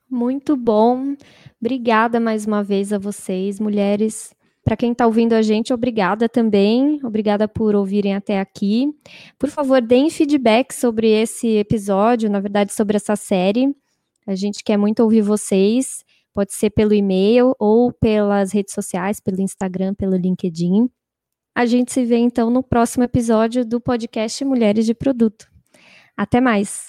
[0.09, 1.15] Muito bom.
[1.59, 4.33] Obrigada mais uma vez a vocês, mulheres.
[4.63, 6.99] Para quem está ouvindo a gente, obrigada também.
[7.03, 8.93] Obrigada por ouvirem até aqui.
[9.39, 13.73] Por favor, deem feedback sobre esse episódio, na verdade, sobre essa série.
[14.27, 16.03] A gente quer muito ouvir vocês.
[16.33, 20.89] Pode ser pelo e-mail ou pelas redes sociais, pelo Instagram, pelo LinkedIn.
[21.55, 25.47] A gente se vê então no próximo episódio do podcast Mulheres de Produto.
[26.15, 26.87] Até mais!